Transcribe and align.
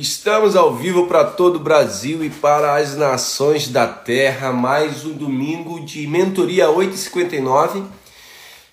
Estamos 0.00 0.56
ao 0.56 0.74
vivo 0.74 1.06
para 1.06 1.24
todo 1.24 1.56
o 1.56 1.60
Brasil 1.60 2.24
e 2.24 2.28
para 2.28 2.76
as 2.76 2.96
nações 2.96 3.68
da 3.68 3.86
Terra. 3.86 4.52
Mais 4.52 5.04
um 5.04 5.12
domingo 5.12 5.84
de 5.84 6.04
mentoria 6.08 6.68
859. 6.68 7.84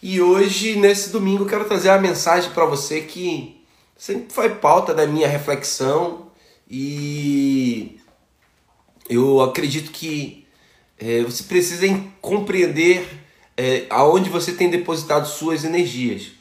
E 0.01 0.19
hoje, 0.19 0.75
nesse 0.75 1.11
domingo, 1.11 1.45
quero 1.45 1.65
trazer 1.65 1.89
a 1.89 1.99
mensagem 1.99 2.49
para 2.51 2.65
você 2.65 3.01
que 3.01 3.63
sempre 3.95 4.33
foi 4.33 4.49
pauta 4.55 4.95
da 4.95 5.05
minha 5.05 5.27
reflexão 5.27 6.31
e 6.67 7.99
eu 9.07 9.41
acredito 9.41 9.91
que 9.91 10.47
é, 10.97 11.21
você 11.21 11.43
precisa 11.43 11.85
compreender 12.19 13.07
é, 13.55 13.85
aonde 13.91 14.27
você 14.27 14.53
tem 14.53 14.71
depositado 14.71 15.27
suas 15.27 15.63
energias. 15.63 16.31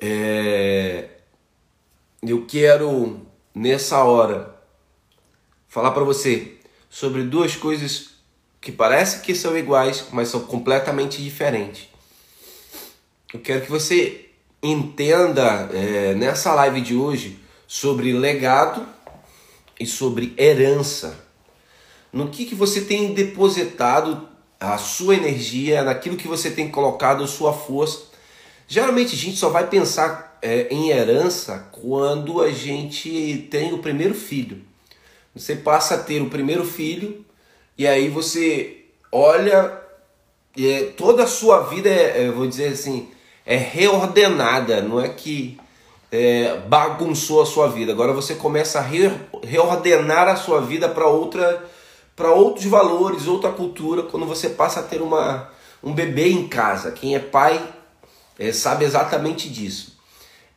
É, 0.00 1.17
eu 2.22 2.46
quero 2.46 3.26
nessa 3.54 4.02
hora 4.02 4.54
falar 5.68 5.92
para 5.92 6.04
você 6.04 6.56
sobre 6.88 7.22
duas 7.22 7.54
coisas 7.54 8.10
que 8.60 8.72
parecem 8.72 9.20
que 9.20 9.34
são 9.34 9.56
iguais, 9.56 10.06
mas 10.12 10.28
são 10.28 10.40
completamente 10.40 11.22
diferentes. 11.22 11.88
Eu 13.32 13.40
quero 13.40 13.62
que 13.62 13.70
você 13.70 14.30
entenda 14.62 15.68
é, 15.72 16.14
nessa 16.14 16.52
live 16.54 16.80
de 16.80 16.96
hoje 16.96 17.38
sobre 17.66 18.12
legado 18.12 18.86
e 19.78 19.86
sobre 19.86 20.34
herança. 20.36 21.24
No 22.12 22.30
que, 22.30 22.46
que 22.46 22.54
você 22.54 22.80
tem 22.80 23.12
depositado 23.12 24.28
a 24.58 24.76
sua 24.76 25.14
energia, 25.14 25.84
naquilo 25.84 26.16
que 26.16 26.26
você 26.26 26.50
tem 26.50 26.70
colocado 26.70 27.22
a 27.22 27.28
sua 27.28 27.52
força. 27.52 28.00
Geralmente 28.66 29.14
a 29.14 29.18
gente 29.18 29.36
só 29.36 29.50
vai 29.50 29.68
pensar 29.68 30.27
é, 30.42 30.68
em 30.70 30.90
herança 30.90 31.68
quando 31.72 32.40
a 32.40 32.50
gente 32.50 33.48
tem 33.50 33.72
o 33.72 33.78
primeiro 33.78 34.14
filho. 34.14 34.62
Você 35.34 35.56
passa 35.56 35.94
a 35.94 35.98
ter 35.98 36.20
o 36.20 36.30
primeiro 36.30 36.64
filho 36.64 37.24
e 37.76 37.86
aí 37.86 38.08
você 38.08 38.84
olha 39.12 39.88
e 40.56 40.68
é, 40.68 40.84
toda 40.86 41.22
a 41.22 41.26
sua 41.26 41.60
vida, 41.60 41.88
é, 41.88 42.24
é 42.24 42.30
vou 42.30 42.46
dizer 42.46 42.72
assim, 42.72 43.08
é 43.46 43.56
reordenada. 43.56 44.82
Não 44.82 45.00
é 45.00 45.08
que 45.08 45.58
é, 46.10 46.56
bagunçou 46.66 47.42
a 47.42 47.46
sua 47.46 47.68
vida. 47.68 47.92
Agora 47.92 48.12
você 48.12 48.34
começa 48.34 48.78
a 48.78 48.82
re, 48.82 49.10
reordenar 49.44 50.28
a 50.28 50.36
sua 50.36 50.60
vida 50.60 50.88
para 50.88 51.06
outra, 51.06 51.64
para 52.16 52.32
outros 52.32 52.66
valores, 52.66 53.26
outra 53.26 53.52
cultura. 53.52 54.02
Quando 54.02 54.26
você 54.26 54.48
passa 54.48 54.80
a 54.80 54.82
ter 54.82 55.00
uma, 55.00 55.50
um 55.82 55.92
bebê 55.92 56.28
em 56.28 56.48
casa, 56.48 56.90
quem 56.90 57.14
é 57.14 57.20
pai 57.20 57.62
é, 58.38 58.52
sabe 58.52 58.84
exatamente 58.84 59.48
disso. 59.48 59.97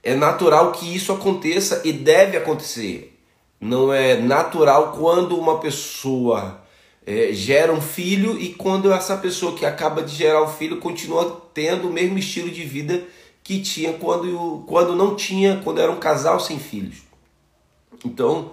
É 0.04 0.16
natural 0.16 0.72
que 0.72 0.96
isso 0.96 1.12
aconteça 1.12 1.82
e 1.86 1.94
deve 1.94 2.36
acontecer. 2.38 3.18
Não 3.60 3.94
é 3.94 4.20
natural 4.20 4.94
quando 4.94 5.38
uma 5.38 5.60
pessoa 5.60 6.62
é, 7.06 7.32
gera 7.32 7.72
um 7.72 7.82
filho 7.82 8.40
e 8.40 8.54
quando 8.54 8.92
essa 8.92 9.18
pessoa 9.18 9.56
que 9.56 9.66
acaba 9.66 10.02
de 10.02 10.16
gerar 10.16 10.42
o 10.42 10.46
um 10.46 10.52
filho 10.52 10.78
continua 10.78 11.50
tendo 11.54 11.88
o 11.88 11.94
mesmo 11.94 12.18
estilo 12.18 12.50
de 12.50 12.64
vida 12.64 13.04
que 13.44 13.62
tinha 13.62 13.94
quando, 13.94 14.64
quando 14.68 14.96
não 14.96 15.16
tinha, 15.16 15.62
quando 15.64 15.80
era 15.80 15.92
um 15.92 16.00
casal 16.00 16.40
sem 16.40 16.60
filhos. 16.60 16.98
Então, 18.06 18.52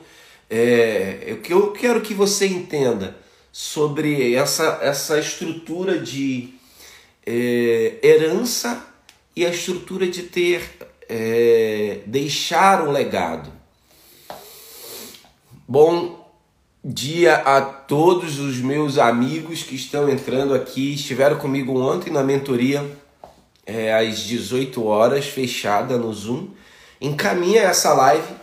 é, 0.51 1.29
o 1.33 1.41
que 1.41 1.53
eu 1.53 1.73
quero 1.73 2.01
que 2.01 2.15
você 2.15 2.47
entenda 2.47 3.17
sobre 3.53 4.35
essa, 4.35 4.79
essa 4.83 5.19
estrutura 5.19 5.99
de 5.99 6.55
é, 7.27 7.99
herança 8.03 8.87
e 9.35 9.45
a 9.45 9.51
estrutura 9.51 10.07
de 10.07 10.25
ter 10.25 10.78
é, 11.09 12.01
deixar 12.07 12.83
um 12.83 12.91
legado. 12.91 13.51
Bom 15.67 16.29
dia 16.85 17.37
a 17.37 17.61
todos 17.61 18.39
os 18.39 18.59
meus 18.59 18.99
amigos 18.99 19.63
que 19.63 19.75
estão 19.75 20.09
entrando 20.09 20.55
aqui, 20.55 20.95
estiveram 20.95 21.39
comigo 21.39 21.81
ontem 21.81 22.11
na 22.11 22.23
mentoria 22.23 22.85
é, 23.67 23.95
às 23.95 24.21
18 24.21 24.85
horas, 24.85 25.27
fechada 25.27 25.97
no 25.97 26.13
Zoom. 26.13 26.49
Encaminha 27.01 27.63
essa 27.63 27.93
live 27.95 28.35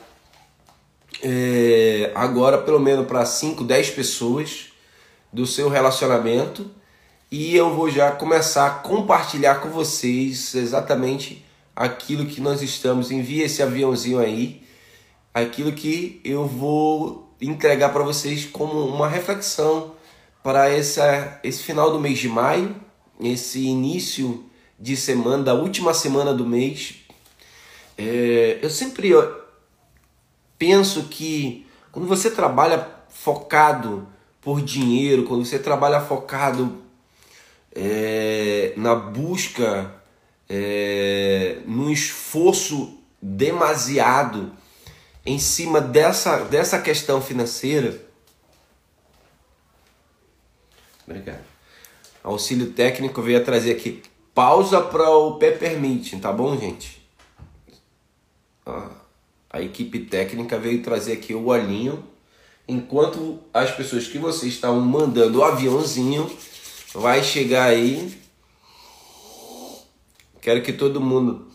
é, 1.23 2.11
agora 2.15 2.57
pelo 2.57 2.79
menos 2.79 3.07
para 3.07 3.25
5, 3.25 3.63
10 3.63 3.91
pessoas 3.91 4.67
do 5.31 5.45
seu 5.45 5.69
relacionamento 5.69 6.69
e 7.31 7.55
eu 7.55 7.73
vou 7.73 7.89
já 7.89 8.11
começar 8.11 8.67
a 8.67 8.69
compartilhar 8.69 9.55
com 9.55 9.69
vocês 9.69 10.55
exatamente 10.55 11.44
aquilo 11.75 12.25
que 12.25 12.39
nós 12.39 12.61
estamos, 12.61 13.11
envia 13.11 13.45
esse 13.45 13.61
aviãozinho 13.61 14.19
aí, 14.19 14.63
aquilo 15.33 15.73
que 15.73 16.21
eu 16.23 16.47
vou 16.47 17.35
entregar 17.41 17.89
para 17.89 18.03
vocês 18.03 18.45
como 18.45 18.85
uma 18.85 19.09
reflexão 19.09 19.93
para 20.41 20.69
essa, 20.69 21.39
esse 21.43 21.63
final 21.63 21.91
do 21.91 21.99
mês 21.99 22.17
de 22.19 22.29
maio, 22.29 22.75
esse 23.19 23.65
início 23.65 24.45
de 24.79 24.95
semana, 24.95 25.43
da 25.43 25.53
última 25.53 25.93
semana 25.93 26.33
do 26.33 26.45
mês. 26.45 26.95
É, 27.97 28.59
eu 28.61 28.69
sempre 28.69 29.11
penso 30.57 31.03
que 31.03 31.65
quando 31.91 32.07
você 32.07 32.29
trabalha 32.29 32.87
focado 33.09 34.07
por 34.41 34.61
dinheiro, 34.61 35.23
quando 35.23 35.45
você 35.45 35.57
trabalha 35.57 35.99
focado 35.99 36.77
é, 37.73 38.73
na 38.77 38.95
busca 38.95 39.93
é, 40.49 41.57
num 41.65 41.89
esforço 41.89 42.99
demasiado 43.21 44.51
em 45.25 45.39
cima 45.39 45.81
dessa, 45.81 46.37
dessa 46.45 46.79
questão 46.79 47.21
financeira. 47.21 47.99
Obrigado. 51.07 51.43
Auxílio 52.23 52.71
técnico 52.71 53.21
veio 53.21 53.43
trazer 53.43 53.71
aqui. 53.71 54.03
Pausa 54.33 54.81
para 54.81 55.09
o 55.09 55.35
Peppermint, 55.37 56.19
tá 56.19 56.31
bom, 56.31 56.57
gente? 56.57 57.03
a 59.55 59.61
equipe 59.61 59.99
técnica 59.99 60.57
veio 60.57 60.81
trazer 60.81 61.13
aqui 61.13 61.33
o 61.33 61.45
olhinho. 61.45 62.03
Enquanto 62.67 63.39
as 63.53 63.71
pessoas 63.71 64.07
que 64.07 64.17
vocês 64.17 64.53
estavam 64.53 64.81
mandando 64.81 65.39
o 65.39 65.43
aviãozinho 65.43 66.29
vai 66.93 67.23
chegar 67.23 67.65
aí 67.65 68.24
Quero 70.45 70.61
que 70.61 70.71
todo 70.71 71.01
mundo 71.01 71.47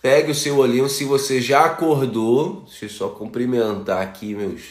pegue 0.00 0.30
o 0.30 0.34
seu 0.34 0.58
olhinho. 0.58 0.88
Se 0.88 1.04
você 1.04 1.40
já 1.40 1.64
acordou, 1.64 2.60
deixa 2.60 2.84
eu 2.84 2.88
só 2.88 3.08
cumprimentar 3.08 4.00
aqui 4.00 4.32
meus. 4.32 4.62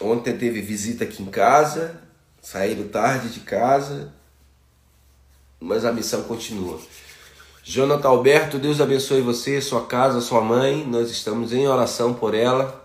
Ontem 0.00 0.38
teve 0.38 0.60
visita 0.60 1.02
aqui 1.02 1.20
em 1.20 1.26
casa, 1.26 2.00
saíram 2.40 2.86
tarde 2.86 3.30
de 3.30 3.40
casa, 3.40 4.14
mas 5.58 5.84
a 5.84 5.92
missão 5.92 6.22
continua. 6.22 6.80
Jonathan 7.64 8.08
Alberto, 8.08 8.56
Deus 8.56 8.80
abençoe 8.80 9.20
você, 9.20 9.60
sua 9.60 9.84
casa, 9.84 10.20
sua 10.20 10.40
mãe. 10.40 10.86
Nós 10.86 11.10
estamos 11.10 11.52
em 11.52 11.66
oração 11.66 12.14
por 12.14 12.34
ela. 12.34 12.83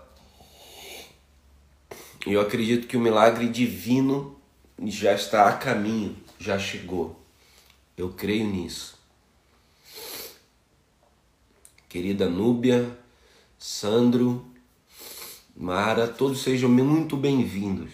E 2.26 2.32
eu 2.32 2.40
acredito 2.40 2.86
que 2.86 2.96
o 2.96 3.00
milagre 3.00 3.48
divino 3.48 4.38
já 4.84 5.14
está 5.14 5.48
a 5.48 5.56
caminho, 5.56 6.16
já 6.38 6.58
chegou. 6.58 7.18
Eu 7.96 8.10
creio 8.10 8.46
nisso. 8.46 8.98
Querida 11.88 12.28
Núbia, 12.28 12.96
Sandro, 13.58 14.46
Mara, 15.56 16.06
todos 16.06 16.42
sejam 16.42 16.70
muito 16.70 17.16
bem-vindos. 17.16 17.90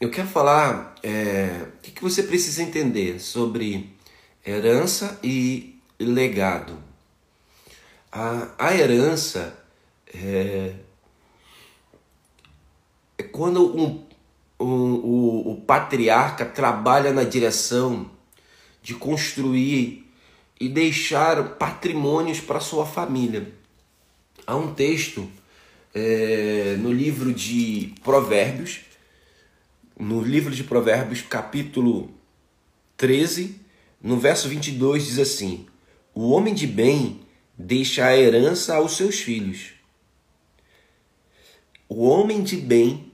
Eu 0.00 0.10
quero 0.10 0.28
falar 0.28 0.94
é, 1.02 1.66
o 1.74 1.82
que, 1.82 1.90
que 1.90 2.02
você 2.02 2.22
precisa 2.22 2.62
entender 2.62 3.20
sobre 3.20 3.96
herança 4.46 5.18
e 5.22 5.78
legado. 5.98 6.78
A, 8.10 8.54
a 8.58 8.74
herança 8.74 9.58
é, 10.14 10.74
é 10.74 10.74
quando 13.38 13.64
um, 13.64 14.04
um, 14.58 14.94
o, 14.94 15.52
o 15.52 15.56
patriarca 15.64 16.44
trabalha 16.44 17.12
na 17.12 17.22
direção 17.22 18.10
de 18.82 18.94
construir 18.94 20.10
e 20.58 20.68
deixar 20.68 21.50
patrimônios 21.50 22.40
para 22.40 22.58
sua 22.58 22.84
família. 22.84 23.52
Há 24.44 24.56
um 24.56 24.74
texto 24.74 25.30
é, 25.94 26.74
no 26.80 26.92
livro 26.92 27.32
de 27.32 27.94
Provérbios, 28.02 28.80
no 29.96 30.20
livro 30.20 30.52
de 30.52 30.64
Provérbios, 30.64 31.22
capítulo 31.22 32.10
13, 32.96 33.54
no 34.02 34.18
verso 34.18 34.48
22, 34.48 35.06
diz 35.06 35.18
assim: 35.20 35.64
O 36.12 36.30
homem 36.30 36.54
de 36.54 36.66
bem 36.66 37.20
deixa 37.56 38.04
a 38.04 38.16
herança 38.16 38.74
aos 38.74 38.96
seus 38.96 39.20
filhos. 39.20 39.74
O 41.88 42.04
homem 42.04 42.42
de 42.42 42.56
bem 42.56 43.07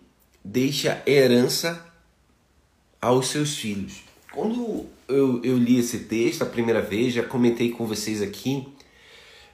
deixa 0.44 1.02
herança 1.06 1.84
aos 3.00 3.28
seus 3.28 3.56
filhos. 3.56 4.02
Quando 4.30 4.86
eu, 5.08 5.40
eu 5.42 5.56
li 5.56 5.78
esse 5.78 6.00
texto 6.00 6.42
a 6.42 6.46
primeira 6.46 6.82
vez, 6.82 7.14
já 7.14 7.22
comentei 7.22 7.70
com 7.70 7.86
vocês 7.86 8.20
aqui, 8.20 8.66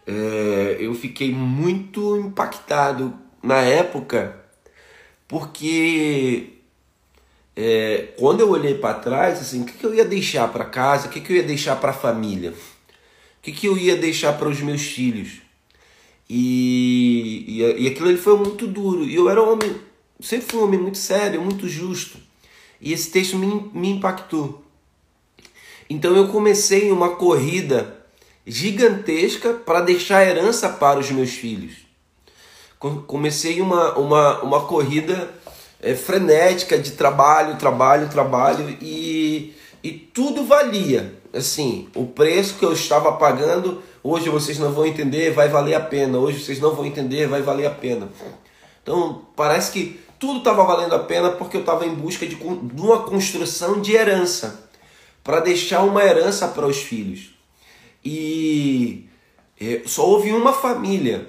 é, 0.07 0.79
eu 0.81 0.95
fiquei 0.95 1.31
muito 1.31 2.17
impactado 2.17 3.15
na 3.43 3.61
época, 3.61 4.37
porque 5.29 6.55
é, 7.55 8.09
quando 8.19 8.41
eu 8.41 8.51
olhei 8.51 8.75
para 8.75 8.95
trás, 8.95 9.41
assim, 9.41 9.63
o 9.63 9.65
que, 9.65 9.75
que 9.75 9.85
eu 9.85 9.95
ia 9.95 10.05
deixar 10.05 10.49
para 10.49 10.65
casa, 10.65 11.09
o 11.09 11.11
que, 11.11 11.21
que 11.21 11.33
eu 11.33 11.37
ia 11.37 11.43
deixar 11.43 11.77
para 11.77 11.91
a 11.91 11.95
família, 11.95 12.51
o 12.51 13.43
que, 13.43 13.53
que 13.53 13.67
eu 13.67 13.77
ia 13.77 13.97
deixar 13.97 14.33
para 14.39 14.49
os 14.49 14.61
meus 14.61 14.83
filhos. 14.83 15.43
E, 16.29 17.45
e, 17.47 17.85
e 17.85 17.89
aquilo 17.89 18.17
foi 18.17 18.39
muito 18.39 18.67
duro. 18.67 19.05
E 19.05 19.15
eu 19.15 19.29
era 19.29 19.43
um 19.43 19.53
homem, 19.53 19.77
sempre 20.22 20.46
fui 20.50 20.61
um 20.61 20.64
homem 20.64 20.81
muito 20.81 20.99
sério, 20.99 21.40
muito 21.40 21.69
justo. 21.69 22.19
E 22.81 22.93
esse 22.93 23.11
texto 23.11 23.37
me, 23.37 23.70
me 23.72 23.90
impactou. 23.90 24.62
Então 25.88 26.17
eu 26.17 26.28
comecei 26.28 26.90
uma 26.90 27.17
corrida 27.17 27.96
gigantesca 28.46 29.52
para 29.52 29.81
deixar 29.81 30.26
herança 30.26 30.69
para 30.69 30.99
os 30.99 31.11
meus 31.11 31.31
filhos. 31.31 31.78
Comecei 33.06 33.61
uma, 33.61 33.99
uma, 33.99 34.40
uma 34.43 34.61
corrida 34.67 35.34
é, 35.82 35.94
frenética 35.94 36.78
de 36.78 36.93
trabalho, 36.93 37.56
trabalho, 37.56 38.08
trabalho 38.08 38.76
e, 38.81 39.55
e 39.82 39.93
tudo 39.93 40.44
valia. 40.44 41.14
Assim, 41.32 41.88
o 41.94 42.06
preço 42.06 42.55
que 42.55 42.64
eu 42.64 42.72
estava 42.72 43.12
pagando, 43.12 43.82
hoje 44.02 44.28
vocês 44.28 44.58
não 44.58 44.72
vão 44.72 44.87
entender, 44.87 45.32
vai 45.32 45.49
valer 45.49 45.75
a 45.75 45.81
pena. 45.81 46.19
Hoje 46.19 46.43
vocês 46.43 46.58
não 46.58 46.75
vão 46.75 46.87
entender, 46.87 47.26
vai 47.28 47.43
valer 47.43 47.67
a 47.67 47.70
pena. 47.70 48.08
Então, 48.82 49.26
parece 49.37 49.72
que 49.72 50.00
tudo 50.20 50.40
estava 50.40 50.62
valendo 50.62 50.94
a 50.94 50.99
pena 50.99 51.31
porque 51.31 51.56
eu 51.56 51.62
estava 51.62 51.87
em 51.87 51.94
busca 51.94 52.26
de, 52.26 52.37
de 52.37 52.81
uma 52.82 53.02
construção 53.05 53.81
de 53.81 53.96
herança 53.96 54.69
para 55.25 55.40
deixar 55.40 55.82
uma 55.82 56.05
herança 56.05 56.46
para 56.46 56.67
os 56.67 56.76
filhos. 56.76 57.34
E 58.05 59.08
é, 59.58 59.81
só 59.87 60.06
houve 60.06 60.31
uma 60.31 60.52
família 60.52 61.26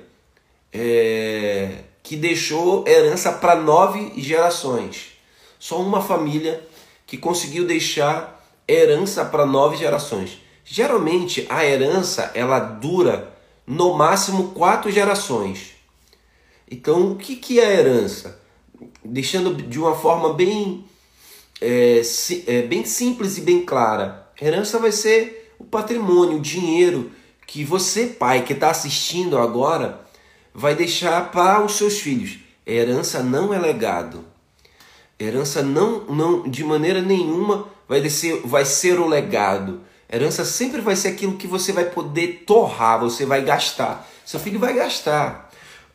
é, 0.73 1.83
que 2.03 2.17
deixou 2.17 2.85
herança 2.85 3.31
para 3.31 3.55
nove 3.55 4.11
gerações. 4.17 5.13
Só 5.57 5.81
uma 5.81 6.01
família 6.01 6.61
que 7.07 7.17
conseguiu 7.17 7.65
deixar 7.65 8.45
herança 8.67 9.23
para 9.23 9.45
nove 9.45 9.77
gerações. 9.77 10.39
Geralmente 10.65 11.45
a 11.49 11.65
herança 11.65 12.29
ela 12.35 12.59
dura 12.59 13.33
no 13.65 13.93
máximo 13.93 14.49
quatro 14.49 14.91
gerações. 14.91 15.75
Então 16.69 17.13
o 17.13 17.15
que, 17.15 17.38
que 17.38 17.57
é 17.57 17.65
a 17.65 17.71
herança? 17.71 18.40
Deixando 19.03 19.56
de 19.56 19.80
uma 19.80 19.95
forma 19.95 20.33
bem, 20.33 20.86
é, 21.59 22.01
é, 22.48 22.62
bem 22.63 22.86
simples 22.86 23.38
e 23.38 23.42
bem 23.42 23.65
clara. 23.65 24.27
Herança 24.42 24.80
vai 24.80 24.92
ser 24.92 25.53
o 25.59 25.63
patrimônio, 25.63 26.38
o 26.38 26.42
dinheiro 26.42 27.12
que 27.45 27.63
você, 27.63 28.07
pai, 28.07 28.44
que 28.44 28.53
está 28.53 28.69
assistindo 28.69 29.38
agora, 29.38 30.01
vai 30.53 30.75
deixar 30.75 31.31
para 31.31 31.63
os 31.63 31.74
seus 31.74 32.00
filhos. 32.00 32.39
Herança 32.65 33.21
não 33.21 33.53
é 33.53 33.59
legado. 33.59 34.24
Herança 35.19 35.62
não, 35.62 36.06
não 36.06 36.50
de 36.50 36.63
maneira 36.63 37.01
nenhuma 37.01 37.68
vai, 37.88 38.01
descer, 38.01 38.42
vai 38.45 38.65
ser 38.65 39.00
o 39.00 39.07
legado. 39.07 39.81
Herança 40.12 40.44
sempre 40.44 40.81
vai 40.81 40.95
ser 40.95 41.09
aquilo 41.09 41.38
que 41.38 41.45
você 41.45 41.71
vai 41.71 41.86
poder 41.86 42.44
torrar, 42.45 43.00
você 43.00 43.25
vai 43.25 43.44
gastar. 43.44 44.09
Seu 44.25 44.39
filho 44.39 44.59
vai 44.59 44.74
gastar. 44.74 45.50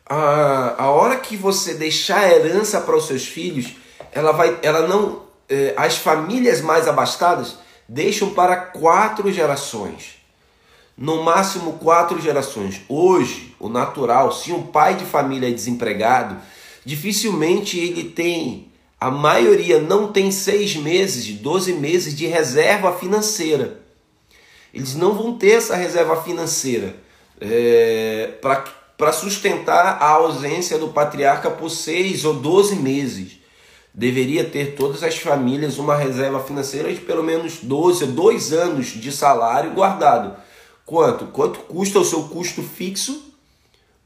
A, 0.09 0.83
a 0.83 0.89
hora 0.89 1.17
que 1.17 1.35
você 1.35 1.73
deixar 1.73 2.19
a 2.19 2.29
herança 2.29 2.81
para 2.81 2.95
os 2.95 3.07
seus 3.07 3.25
filhos, 3.25 3.75
ela 4.11 4.31
vai, 4.31 4.57
ela 4.61 4.87
não, 4.87 5.23
eh, 5.49 5.73
as 5.75 5.97
famílias 5.97 6.61
mais 6.61 6.87
abastadas 6.87 7.57
deixam 7.87 8.29
para 8.29 8.55
quatro 8.55 9.31
gerações 9.31 10.17
no 10.97 11.23
máximo 11.23 11.73
quatro 11.73 12.19
gerações. 12.19 12.81
Hoje, 12.89 13.55
o 13.59 13.69
natural, 13.69 14.31
se 14.31 14.51
um 14.51 14.63
pai 14.63 14.95
de 14.95 15.05
família 15.05 15.47
é 15.47 15.53
desempregado, 15.53 16.37
dificilmente 16.83 17.77
ele 17.77 18.05
tem, 18.05 18.71
a 18.99 19.11
maioria 19.11 19.79
não 19.79 20.11
tem 20.11 20.31
seis 20.31 20.75
meses, 20.75 21.27
12 21.35 21.73
meses 21.73 22.15
de 22.15 22.25
reserva 22.25 22.91
financeira. 22.93 23.79
Eles 24.73 24.95
não 24.95 25.13
vão 25.13 25.37
ter 25.37 25.51
essa 25.51 25.75
reserva 25.75 26.21
financeira 26.23 26.95
é, 27.39 28.31
para 28.41 28.65
sustentar 29.13 29.97
a 30.01 30.09
ausência 30.09 30.77
do 30.77 30.89
patriarca 30.89 31.51
por 31.51 31.69
seis 31.69 32.25
ou 32.25 32.33
12 32.33 32.75
meses. 32.77 33.39
Deveria 33.93 34.43
ter 34.43 34.75
todas 34.75 35.03
as 35.03 35.17
famílias 35.17 35.77
uma 35.77 35.95
reserva 35.95 36.43
financeira 36.43 36.93
de 36.93 37.01
pelo 37.01 37.23
menos 37.23 37.59
12, 37.61 38.07
dois 38.07 38.53
anos 38.53 38.87
de 38.87 39.11
salário 39.11 39.71
guardado 39.71 40.35
Quanto? 40.87 41.25
Quanto 41.25 41.59
custa 41.59 41.99
o 41.99 42.05
seu 42.05 42.23
custo 42.29 42.63
fixo? 42.63 43.33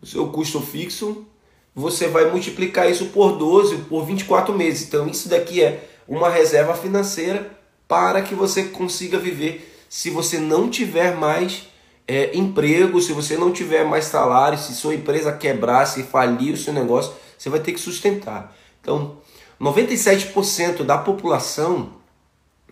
O 0.02 0.06
seu 0.08 0.28
custo 0.30 0.60
fixo, 0.60 1.28
você 1.76 2.08
vai 2.08 2.32
multiplicar 2.32 2.90
isso 2.90 3.06
por 3.10 3.38
12, 3.38 3.84
por 3.84 4.04
24 4.04 4.52
meses. 4.52 4.88
Então, 4.88 5.08
isso 5.08 5.30
daqui 5.30 5.62
é 5.62 5.88
uma 6.08 6.28
reserva 6.28 6.74
financeira 6.74 7.56
para 7.88 8.24
que 8.24 8.34
você 8.34 8.64
consiga 8.64 9.20
viver. 9.20 9.86
Se 9.88 10.10
você 10.10 10.40
não 10.40 10.72
tiver 10.72 11.16
mais 11.16 11.68
é, 12.08 12.36
emprego, 12.38 13.02
se 13.02 13.14
você 13.14 13.38
não 13.38 13.52
tiver 13.52 13.86
mais 13.86 14.06
salário, 14.06 14.58
se 14.58 14.74
sua 14.74 14.96
empresa 14.96 15.32
quebrar, 15.32 15.86
se 15.86 16.04
falir 16.04 16.54
o 16.54 16.58
seu 16.58 16.74
negócio, 16.74 17.14
você 17.38 17.50
vai 17.50 17.60
ter 17.60 17.74
que 17.74 17.80
sustentar. 17.80 18.56
Então, 18.82 19.18
97% 19.60 20.84
da 20.84 20.98
população 20.98 21.94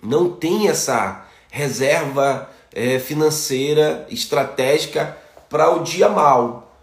não 0.02 0.32
tem 0.32 0.68
essa 0.68 1.26
reserva 1.50 2.50
é, 2.74 3.00
financeira, 3.00 4.08
estratégica 4.10 5.18
para 5.50 5.70
o 5.72 5.84
dia 5.84 6.10
mal. 6.10 6.76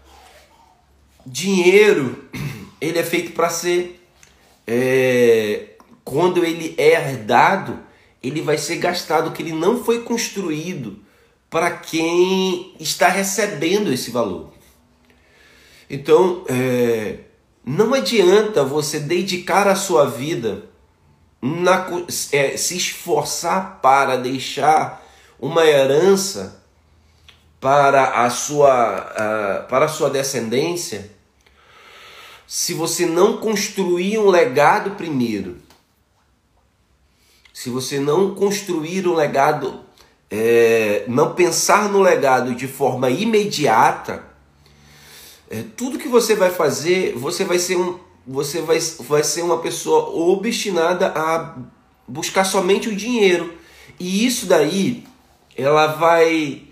Dinheiro, 1.25 2.25
ele 2.79 2.99
é 2.99 3.03
feito 3.03 3.33
para 3.33 3.49
ser. 3.49 4.01
É, 4.65 5.75
quando 6.03 6.43
ele 6.43 6.73
é 6.77 6.93
herdado, 6.93 7.79
ele 8.21 8.41
vai 8.41 8.57
ser 8.57 8.77
gastado, 8.77 9.31
que 9.31 9.41
ele 9.41 9.53
não 9.53 9.83
foi 9.83 10.01
construído 10.01 10.99
para 11.49 11.71
quem 11.71 12.75
está 12.79 13.07
recebendo 13.07 13.91
esse 13.91 14.11
valor. 14.11 14.51
Então, 15.89 16.43
é, 16.47 17.19
não 17.65 17.93
adianta 17.93 18.63
você 18.63 18.99
dedicar 18.99 19.67
a 19.67 19.75
sua 19.75 20.05
vida, 20.05 20.65
na, 21.41 21.87
é, 22.31 22.57
se 22.57 22.75
esforçar 22.75 23.79
para 23.81 24.17
deixar 24.17 25.05
uma 25.39 25.65
herança 25.65 26.61
para 27.59 28.23
a 28.25 28.29
sua, 28.29 29.65
para 29.67 29.85
a 29.85 29.89
sua 29.89 30.09
descendência, 30.09 31.11
se 32.47 32.73
você 32.73 33.05
não 33.05 33.37
construir 33.37 34.17
um 34.17 34.29
legado 34.29 34.91
primeiro, 34.91 35.57
se 37.53 37.69
você 37.69 37.99
não 37.99 38.33
construir 38.33 39.07
um 39.07 39.13
legado, 39.13 39.81
é, 40.29 41.03
não 41.07 41.33
pensar 41.33 41.89
no 41.89 42.01
legado 42.01 42.53
de 42.53 42.67
forma 42.67 43.09
imediata, 43.09 44.23
é, 45.49 45.63
tudo 45.75 45.97
que 45.97 46.07
você 46.07 46.35
vai 46.35 46.49
fazer, 46.49 47.13
você 47.15 47.45
vai 47.45 47.57
ser 47.57 47.77
um, 47.77 47.97
você 48.25 48.61
vai, 48.61 48.79
vai 49.07 49.23
ser 49.23 49.41
uma 49.41 49.59
pessoa 49.59 50.09
obstinada 50.09 51.13
a 51.15 51.55
buscar 52.07 52.43
somente 52.43 52.89
o 52.89 52.95
dinheiro. 52.95 53.53
E 53.99 54.25
isso 54.25 54.45
daí 54.45 55.05
ela 55.55 55.87
vai 55.87 56.63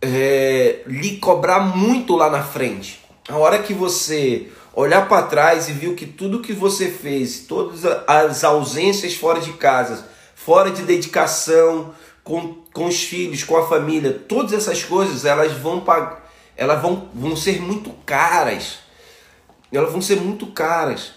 é, 0.00 0.82
lhe 0.86 1.16
cobrar 1.16 1.60
muito 1.60 2.14
lá 2.14 2.30
na 2.30 2.42
frente. 2.42 3.00
A 3.28 3.36
hora 3.36 3.58
que 3.58 3.74
você 3.74 4.48
olhar 4.72 5.08
para 5.08 5.26
trás 5.26 5.68
e 5.68 5.72
viu 5.72 5.94
que 5.96 6.06
tudo 6.06 6.40
que 6.40 6.52
você 6.52 6.88
fez, 6.88 7.40
todas 7.40 7.84
as 8.06 8.44
ausências 8.44 9.14
fora 9.14 9.40
de 9.40 9.54
casa, 9.54 10.06
fora 10.34 10.70
de 10.70 10.82
dedicação 10.82 11.92
com, 12.26 12.54
com 12.72 12.86
os 12.86 13.04
filhos, 13.04 13.44
com 13.44 13.56
a 13.56 13.68
família, 13.68 14.12
todas 14.12 14.52
essas 14.52 14.82
coisas, 14.82 15.24
elas 15.24 15.52
vão 15.52 15.84
elas 16.56 16.82
vão, 16.82 17.08
vão 17.14 17.36
ser 17.36 17.62
muito 17.62 17.90
caras. 18.04 18.80
Elas 19.72 19.92
vão 19.92 20.02
ser 20.02 20.20
muito 20.20 20.48
caras. 20.48 21.12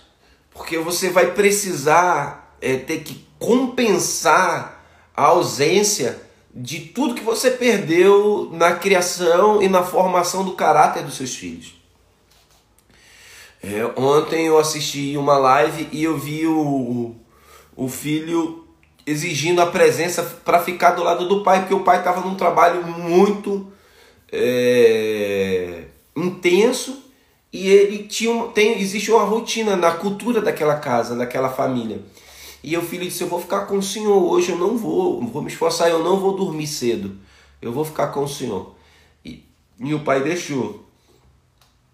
Porque 0.54 0.78
você 0.78 1.10
vai 1.10 1.32
precisar 1.32 2.56
é, 2.62 2.78
ter 2.78 3.00
que 3.00 3.26
compensar 3.40 4.86
a 5.18 5.24
ausência 5.24 6.22
de 6.54 6.80
tudo 6.80 7.16
que 7.16 7.24
você 7.24 7.50
perdeu 7.50 8.48
na 8.52 8.76
criação 8.76 9.64
e 9.64 9.68
na 9.68 9.82
formação 9.82 10.46
do 10.46 10.52
caráter 10.52 11.04
dos 11.04 11.18
seus 11.18 11.36
filhos. 11.36 11.74
É, 13.64 13.84
ontem 14.00 14.46
eu 14.46 14.60
assisti 14.60 15.18
uma 15.18 15.40
live 15.40 15.90
e 15.92 16.04
eu 16.04 16.16
vi 16.20 16.46
o, 16.46 17.16
o 17.76 17.90
filho 17.90 18.69
exigindo 19.06 19.62
a 19.62 19.66
presença 19.66 20.24
para 20.24 20.60
ficar 20.60 20.92
do 20.92 21.04
lado 21.04 21.28
do 21.28 21.44
pai, 21.44 21.62
porque 21.62 21.74
o 21.74 21.84
pai 21.84 22.00
estava 22.00 22.22
num 22.22 22.36
trabalho 22.36 22.86
muito 22.86 23.72
é, 24.32 25.86
intenso 26.16 27.04
e 27.52 27.68
ele 27.68 28.04
tinha 28.04 28.48
tem 28.50 28.80
existe 28.80 29.12
uma 29.12 29.24
rotina 29.24 29.76
na 29.76 29.92
cultura 29.92 30.42
daquela 30.42 30.76
casa, 30.76 31.16
daquela 31.16 31.50
família. 31.50 32.02
E 32.64 32.78
o 32.78 32.82
filho 32.82 33.06
disse: 33.06 33.24
Eu 33.24 33.28
vou 33.28 33.42
ficar 33.42 33.66
com 33.66 33.78
o 33.78 33.84
senhor 33.84 34.22
hoje, 34.22 34.52
eu 34.52 34.58
não 34.58 34.78
vou, 34.78 35.22
vou 35.26 35.42
me 35.42 35.50
esforçar, 35.50 35.90
eu 35.90 36.04
não 36.04 36.20
vou 36.20 36.36
dormir 36.36 36.68
cedo, 36.68 37.18
eu 37.62 37.72
vou 37.72 37.86
ficar 37.86 38.08
com 38.08 38.24
o 38.24 38.28
senhor. 38.28 38.76
E, 39.24 39.44
e 39.80 39.94
o 39.94 40.02
pai 40.02 40.22
deixou. 40.22 40.86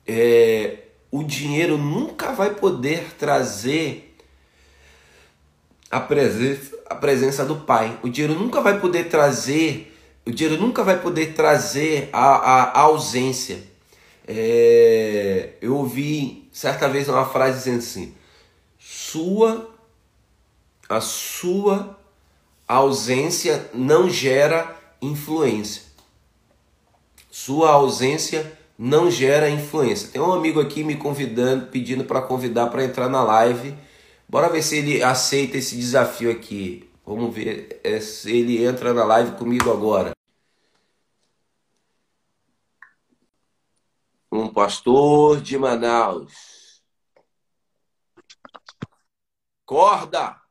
É, 0.07 0.79
o 1.11 1.23
dinheiro 1.23 1.77
nunca 1.77 2.33
vai 2.33 2.53
poder 2.53 3.15
trazer 3.17 4.15
a 5.89 5.99
presença, 5.99 6.74
a 6.89 6.95
presença 6.95 7.45
do 7.45 7.57
pai. 7.57 7.97
O 8.03 8.09
dinheiro 8.09 8.37
nunca 8.39 8.61
vai 8.61 8.79
poder 8.79 9.05
trazer, 9.05 9.95
o 10.25 10.31
dinheiro 10.31 10.61
nunca 10.61 10.83
vai 10.83 10.99
poder 10.99 11.33
trazer 11.33 12.09
a, 12.11 12.25
a, 12.25 12.63
a 12.63 12.79
ausência. 12.81 13.59
É, 14.27 15.53
eu 15.61 15.75
ouvi 15.75 16.47
certa 16.51 16.87
vez 16.87 17.07
uma 17.07 17.25
frase 17.25 17.59
dizendo 17.59 17.79
assim: 17.79 18.13
sua 18.79 19.69
a 20.87 21.01
sua 21.01 21.97
ausência 22.67 23.69
não 23.73 24.09
gera 24.09 24.75
influência. 25.01 25.83
Sua 27.31 27.71
ausência 27.71 28.57
não 28.77 29.09
gera 29.09 29.49
influência. 29.49 30.09
Tem 30.09 30.21
um 30.21 30.31
amigo 30.31 30.59
aqui 30.59 30.83
me 30.83 30.95
convidando, 30.95 31.67
pedindo 31.67 32.03
para 32.03 32.21
convidar 32.21 32.67
para 32.67 32.83
entrar 32.83 33.09
na 33.09 33.23
live. 33.23 33.75
Bora 34.27 34.49
ver 34.49 34.63
se 34.63 34.77
ele 34.77 35.03
aceita 35.03 35.57
esse 35.57 35.75
desafio 35.77 36.31
aqui. 36.31 36.89
Vamos 37.05 37.33
ver 37.33 37.79
é, 37.83 37.99
se 38.01 38.35
ele 38.35 38.63
entra 38.63 38.93
na 38.93 39.03
live 39.05 39.37
comigo 39.37 39.71
agora. 39.71 40.13
Um 44.31 44.51
pastor 44.51 45.41
de 45.41 45.57
Manaus. 45.57 46.83
Corda! 49.65 50.41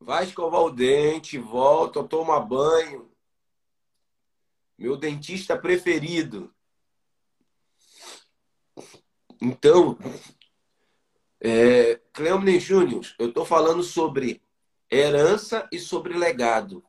Vai 0.00 0.24
escovar 0.24 0.62
o 0.62 0.70
dente, 0.70 1.36
volta, 1.36 2.02
toma 2.04 2.40
banho. 2.40 3.10
Meu 4.78 4.96
dentista 4.96 5.58
preferido. 5.58 6.55
Então, 9.40 9.98
é, 11.40 12.00
Cleomne 12.12 12.58
Júnior, 12.58 13.04
eu 13.18 13.28
estou 13.28 13.44
falando 13.44 13.82
sobre 13.82 14.42
herança 14.90 15.68
e 15.70 15.78
sobre 15.78 16.16
legado. 16.16 16.82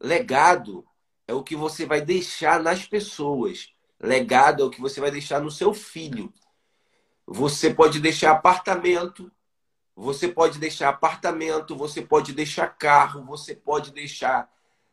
Legado 0.00 0.86
é 1.26 1.34
o 1.34 1.42
que 1.42 1.56
você 1.56 1.86
vai 1.86 2.00
deixar 2.00 2.62
nas 2.62 2.84
pessoas. 2.84 3.72
Legado 4.00 4.62
é 4.62 4.66
o 4.66 4.70
que 4.70 4.80
você 4.80 5.00
vai 5.00 5.10
deixar 5.10 5.40
no 5.40 5.50
seu 5.50 5.72
filho. 5.72 6.32
Você 7.26 7.72
pode 7.72 7.98
deixar 8.00 8.32
apartamento, 8.32 9.30
você 9.94 10.28
pode 10.28 10.58
deixar 10.58 10.90
apartamento, 10.90 11.74
você 11.74 12.02
pode 12.02 12.32
deixar 12.32 12.68
carro, 12.68 13.24
você 13.24 13.54
pode 13.54 13.92
deixar 13.92 14.48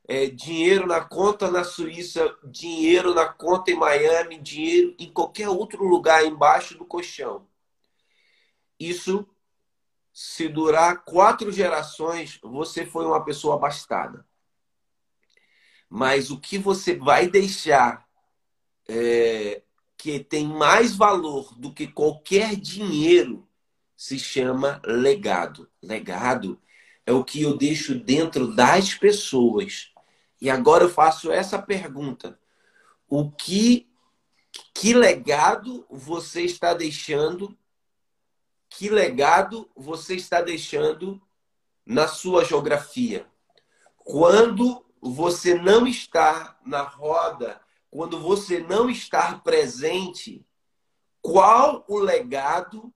é, 0.08 0.28
dinheiro 0.28 0.86
na 0.86 1.02
conta 1.02 1.50
na 1.50 1.64
Suíça, 1.64 2.36
dinheiro 2.44 3.14
na 3.14 3.28
conta 3.28 3.72
em 3.72 3.76
Miami, 3.76 4.40
dinheiro 4.40 4.96
em 5.00 5.12
qualquer 5.12 5.50
outro 5.50 5.84
lugar 5.86 6.26
embaixo 6.26 6.78
do 6.78 6.86
colchão. 6.86 7.48
Isso, 8.80 9.28
se 10.12 10.48
durar 10.48 11.04
quatro 11.04 11.52
gerações, 11.52 12.40
você 12.44 12.86
foi 12.86 13.06
uma 13.06 13.24
pessoa 13.24 13.56
abastada. 13.56 14.26
Mas 15.90 16.32
o 16.32 16.40
que 16.40 16.58
você 16.58 16.96
vai 16.96 17.28
deixar 17.28 18.06
é, 18.90 19.62
que 19.98 20.20
tem 20.20 20.46
mais 20.46 20.96
valor 20.96 21.58
do 21.58 21.74
que 21.74 21.88
qualquer 21.88 22.56
dinheiro 22.56 23.48
se 23.96 24.20
chama 24.20 24.82
legado. 24.84 25.70
Legado 25.82 26.60
é 27.06 27.14
o 27.14 27.24
que 27.24 27.42
eu 27.42 27.56
deixo 27.56 27.96
dentro 27.96 28.54
das 28.54 28.94
pessoas. 28.94 29.93
E 30.44 30.50
agora 30.50 30.84
eu 30.84 30.90
faço 30.90 31.32
essa 31.32 31.58
pergunta: 31.58 32.38
o 33.08 33.32
que 33.32 33.90
que 34.74 34.94
legado 34.94 35.88
você 35.90 36.42
está 36.42 36.74
deixando? 36.74 37.58
Que 38.70 38.90
legado 38.90 39.72
você 39.74 40.16
está 40.18 40.42
deixando 40.42 41.22
na 41.86 42.10
sua 42.10 42.44
geografia? 42.44 43.26
Quando 43.96 44.86
você 45.02 45.56
não 45.56 45.88
está 45.88 46.60
na 46.66 46.82
roda, 46.82 47.62
quando 47.90 48.20
você 48.20 48.60
não 48.60 48.90
está 48.90 49.38
presente, 49.38 50.46
qual 51.22 51.86
o 51.88 51.98
legado 51.98 52.94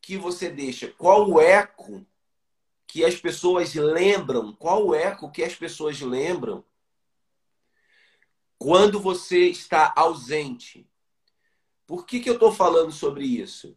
que 0.00 0.16
você 0.16 0.48
deixa? 0.48 0.88
Qual 0.96 1.28
o 1.28 1.38
eco 1.38 2.06
que 2.86 3.04
as 3.04 3.16
pessoas 3.16 3.74
lembram? 3.74 4.54
Qual 4.54 4.86
o 4.86 4.94
eco 4.94 5.30
que 5.30 5.44
as 5.44 5.54
pessoas 5.54 6.00
lembram 6.00 6.64
quando 8.60 9.00
você 9.00 9.48
está 9.48 9.90
ausente? 9.96 10.86
Por 11.86 12.04
que, 12.04 12.20
que 12.20 12.28
eu 12.28 12.34
estou 12.34 12.52
falando 12.52 12.92
sobre 12.92 13.24
isso? 13.24 13.74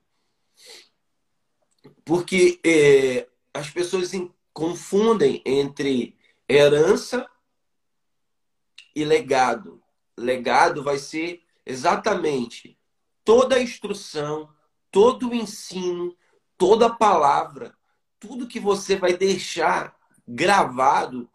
Porque 2.03 2.59
é, 2.65 3.29
as 3.53 3.69
pessoas 3.69 4.11
confundem 4.51 5.41
entre 5.45 6.17
herança 6.49 7.25
e 8.93 9.05
legado. 9.05 9.81
Legado 10.17 10.83
vai 10.83 10.97
ser 10.97 11.41
exatamente 11.65 12.77
toda 13.23 13.55
a 13.55 13.61
instrução, 13.61 14.53
todo 14.91 15.29
o 15.29 15.33
ensino, 15.33 16.13
toda 16.57 16.87
a 16.87 16.93
palavra, 16.93 17.73
tudo 18.19 18.49
que 18.49 18.59
você 18.59 18.97
vai 18.97 19.15
deixar 19.15 19.97
gravado 20.27 21.29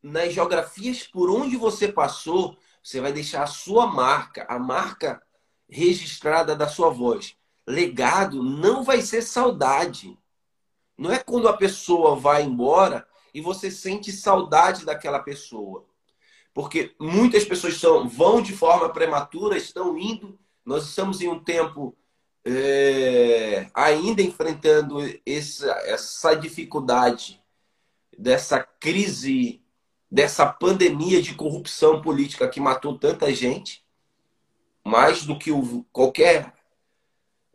nas 0.00 0.32
geografias 0.32 1.02
por 1.02 1.28
onde 1.28 1.56
você 1.56 1.90
passou, 1.90 2.56
você 2.84 3.00
vai 3.00 3.14
deixar 3.14 3.44
a 3.44 3.46
sua 3.46 3.86
marca, 3.86 4.44
a 4.46 4.58
marca 4.58 5.22
registrada 5.66 6.54
da 6.54 6.68
sua 6.68 6.90
voz. 6.90 7.34
Legado 7.66 8.42
não 8.42 8.84
vai 8.84 9.00
ser 9.00 9.22
saudade. 9.22 10.18
Não 10.96 11.10
é 11.10 11.18
quando 11.18 11.48
a 11.48 11.56
pessoa 11.56 12.14
vai 12.14 12.42
embora 12.42 13.08
e 13.32 13.40
você 13.40 13.70
sente 13.70 14.12
saudade 14.12 14.84
daquela 14.84 15.18
pessoa. 15.18 15.86
Porque 16.52 16.94
muitas 17.00 17.42
pessoas 17.46 17.78
são, 17.78 18.06
vão 18.06 18.42
de 18.42 18.52
forma 18.52 18.90
prematura, 18.90 19.56
estão 19.56 19.96
indo. 19.96 20.38
Nós 20.62 20.86
estamos 20.86 21.22
em 21.22 21.28
um 21.28 21.42
tempo 21.42 21.96
é, 22.44 23.66
ainda 23.72 24.20
enfrentando 24.20 24.98
essa, 25.24 25.70
essa 25.86 26.34
dificuldade 26.34 27.42
dessa 28.16 28.60
crise, 28.62 29.63
dessa 30.14 30.46
pandemia 30.46 31.20
de 31.20 31.34
corrupção 31.34 32.00
política 32.00 32.48
que 32.48 32.60
matou 32.60 32.96
tanta 32.96 33.34
gente, 33.34 33.84
mais 34.84 35.26
do 35.26 35.36
que 35.36 35.50
o, 35.50 35.84
qualquer 35.90 36.54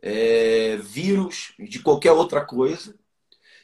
é, 0.02 0.76
vírus, 0.76 1.54
de 1.58 1.78
qualquer 1.78 2.12
outra 2.12 2.44
coisa. 2.44 2.94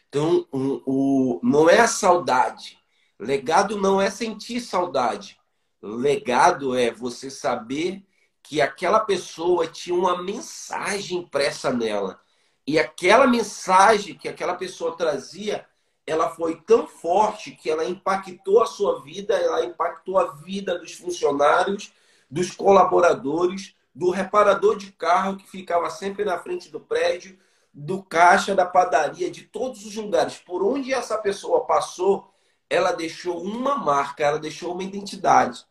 Então, 0.08 0.48
o, 0.50 0.82
o, 0.86 1.40
não 1.42 1.68
é 1.68 1.78
a 1.78 1.86
saudade. 1.86 2.78
Legado 3.18 3.78
não 3.78 4.00
é 4.00 4.08
sentir 4.08 4.60
saudade. 4.60 5.38
Legado 5.82 6.74
é 6.74 6.90
você 6.90 7.28
saber 7.28 8.02
que 8.42 8.62
aquela 8.62 9.00
pessoa 9.00 9.66
tinha 9.66 9.94
uma 9.94 10.22
mensagem 10.22 11.18
impressa 11.18 11.70
nela. 11.70 12.18
E 12.66 12.78
aquela 12.78 13.26
mensagem 13.26 14.16
que 14.16 14.26
aquela 14.26 14.54
pessoa 14.54 14.96
trazia, 14.96 15.66
ela 16.06 16.30
foi 16.30 16.56
tão 16.62 16.86
forte 16.86 17.50
que 17.50 17.68
ela 17.68 17.84
impactou 17.84 18.62
a 18.62 18.66
sua 18.66 19.00
vida, 19.02 19.34
ela 19.34 19.64
impactou 19.64 20.18
a 20.18 20.32
vida 20.32 20.78
dos 20.78 20.92
funcionários, 20.92 21.92
dos 22.30 22.52
colaboradores, 22.52 23.74
do 23.94 24.10
reparador 24.10 24.76
de 24.76 24.92
carro 24.92 25.36
que 25.36 25.48
ficava 25.48 25.90
sempre 25.90 26.24
na 26.24 26.38
frente 26.38 26.70
do 26.70 26.78
prédio, 26.78 27.38
do 27.72 28.02
caixa 28.02 28.54
da 28.54 28.64
padaria, 28.64 29.30
de 29.30 29.42
todos 29.42 29.84
os 29.84 29.96
lugares. 29.96 30.36
Por 30.38 30.62
onde 30.62 30.94
essa 30.94 31.18
pessoa 31.18 31.66
passou, 31.66 32.32
ela 32.70 32.92
deixou 32.92 33.42
uma 33.42 33.76
marca, 33.76 34.24
ela 34.24 34.38
deixou 34.38 34.72
uma 34.72 34.82
identidade. 34.82 35.64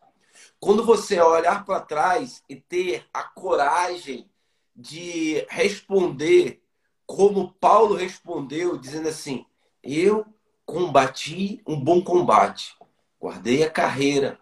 Quando 0.60 0.84
você 0.84 1.20
olhar 1.20 1.64
para 1.64 1.80
trás 1.80 2.42
e 2.48 2.56
ter 2.56 3.06
a 3.12 3.22
coragem 3.22 4.28
de 4.74 5.46
responder 5.48 6.62
como 7.06 7.52
Paulo 7.54 7.94
respondeu, 7.94 8.76
dizendo 8.76 9.08
assim: 9.08 9.46
Eu 9.86 10.26
combati 10.64 11.62
um 11.66 11.78
bom 11.78 12.02
combate, 12.02 12.74
guardei 13.20 13.62
a 13.62 13.70
carreira. 13.70 14.38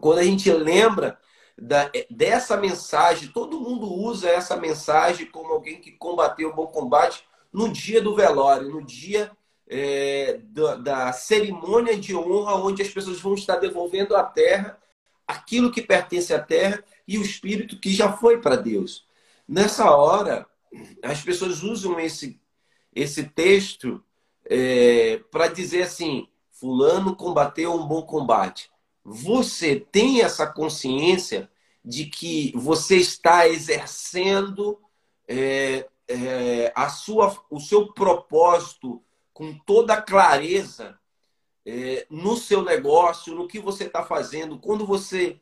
Quando 0.00 0.18
a 0.18 0.24
gente 0.24 0.50
lembra 0.52 1.18
da, 1.56 1.90
dessa 2.10 2.56
mensagem, 2.56 3.28
todo 3.28 3.60
mundo 3.60 3.90
usa 3.92 4.28
essa 4.28 4.56
mensagem 4.56 5.26
como 5.26 5.52
alguém 5.52 5.80
que 5.80 5.92
combateu 5.92 6.50
um 6.50 6.54
bom 6.54 6.66
combate 6.66 7.24
no 7.52 7.72
dia 7.72 8.02
do 8.02 8.14
velório, 8.14 8.68
no 8.68 8.84
dia 8.84 9.30
é, 9.68 10.40
da, 10.44 10.74
da 10.76 11.12
cerimônia 11.12 11.96
de 11.96 12.14
honra, 12.14 12.56
onde 12.56 12.82
as 12.82 12.88
pessoas 12.88 13.20
vão 13.20 13.34
estar 13.34 13.56
devolvendo 13.56 14.14
a 14.16 14.22
terra 14.22 14.78
aquilo 15.26 15.72
que 15.72 15.82
pertence 15.82 16.32
à 16.32 16.38
terra 16.38 16.82
e 17.06 17.18
o 17.18 17.22
espírito 17.22 17.78
que 17.78 17.92
já 17.92 18.12
foi 18.12 18.40
para 18.40 18.56
Deus. 18.56 19.06
Nessa 19.48 19.90
hora, 19.90 20.46
as 21.02 21.22
pessoas 21.22 21.62
usam 21.62 21.98
esse, 21.98 22.40
esse 22.94 23.24
texto 23.24 24.02
é, 24.48 25.20
para 25.30 25.48
dizer 25.48 25.82
assim: 25.82 26.28
Fulano 26.50 27.14
combateu 27.14 27.74
um 27.74 27.86
bom 27.86 28.02
combate. 28.02 28.70
Você 29.04 29.78
tem 29.78 30.22
essa 30.22 30.46
consciência 30.46 31.50
de 31.84 32.06
que 32.06 32.52
você 32.56 32.96
está 32.96 33.48
exercendo 33.48 34.78
é, 35.28 35.88
é, 36.08 36.72
a 36.74 36.88
sua, 36.88 37.36
o 37.50 37.60
seu 37.60 37.92
propósito 37.92 39.02
com 39.32 39.56
toda 39.58 40.00
clareza 40.00 40.98
é, 41.64 42.06
no 42.08 42.36
seu 42.36 42.62
negócio, 42.62 43.34
no 43.34 43.46
que 43.46 43.58
você 43.58 43.84
está 43.84 44.02
fazendo, 44.02 44.58
quando 44.58 44.86
você 44.86 45.38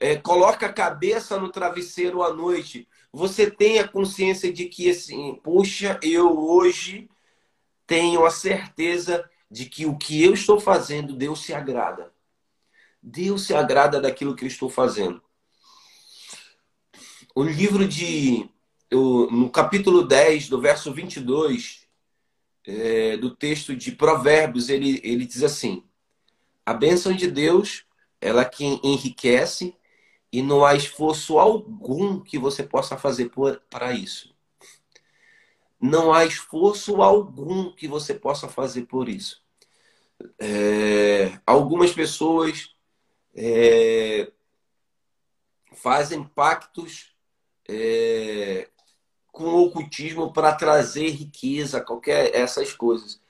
é, 0.00 0.16
coloca 0.16 0.66
a 0.66 0.72
cabeça 0.72 1.38
no 1.38 1.50
travesseiro 1.50 2.22
à 2.22 2.32
noite, 2.32 2.88
você 3.12 3.50
tem 3.50 3.78
a 3.78 3.86
consciência 3.86 4.52
de 4.52 4.66
que, 4.66 4.90
assim, 4.90 5.34
puxa, 5.42 5.98
eu 6.02 6.38
hoje 6.38 7.08
tenho 7.86 8.24
a 8.24 8.30
certeza 8.30 9.28
de 9.50 9.66
que 9.66 9.86
o 9.86 9.96
que 9.96 10.22
eu 10.22 10.34
estou 10.34 10.58
fazendo, 10.58 11.14
Deus 11.14 11.42
se 11.42 11.52
agrada. 11.52 12.12
Deus 13.02 13.46
se 13.46 13.54
agrada 13.54 14.00
daquilo 14.00 14.34
que 14.34 14.44
eu 14.44 14.48
estou 14.48 14.68
fazendo. 14.70 15.22
O 17.34 17.42
livro 17.42 17.86
de. 17.86 18.48
No 18.90 19.50
capítulo 19.50 20.06
10, 20.06 20.48
do 20.48 20.60
verso 20.60 20.92
22, 20.92 21.88
é, 22.64 23.16
do 23.16 23.34
texto 23.34 23.74
de 23.74 23.90
Provérbios, 23.90 24.68
ele, 24.68 25.00
ele 25.02 25.26
diz 25.26 25.42
assim: 25.42 25.84
A 26.64 26.72
bênção 26.72 27.12
de 27.12 27.30
Deus, 27.30 27.84
ela 28.20 28.42
é 28.42 28.44
que 28.44 28.64
enriquece 28.82 29.76
e 30.32 30.42
não 30.42 30.64
há 30.64 30.74
esforço 30.74 31.38
algum 31.38 32.20
que 32.20 32.38
você 32.38 32.62
possa 32.62 32.96
fazer 32.96 33.30
para 33.70 33.92
isso. 33.92 34.33
Não 35.84 36.14
há 36.14 36.24
esforço 36.24 37.02
algum 37.02 37.70
que 37.70 37.86
você 37.86 38.14
possa 38.14 38.48
fazer 38.48 38.86
por 38.86 39.06
isso. 39.06 39.44
É, 40.38 41.38
algumas 41.44 41.92
pessoas 41.92 42.74
é, 43.34 44.32
fazem 45.74 46.24
pactos 46.24 47.14
é, 47.68 48.70
com 49.26 49.44
o 49.44 49.66
ocultismo 49.66 50.32
para 50.32 50.54
trazer 50.54 51.10
riqueza, 51.10 51.82
qualquer 51.82 52.34
essas 52.34 52.72
coisas. 52.72 53.20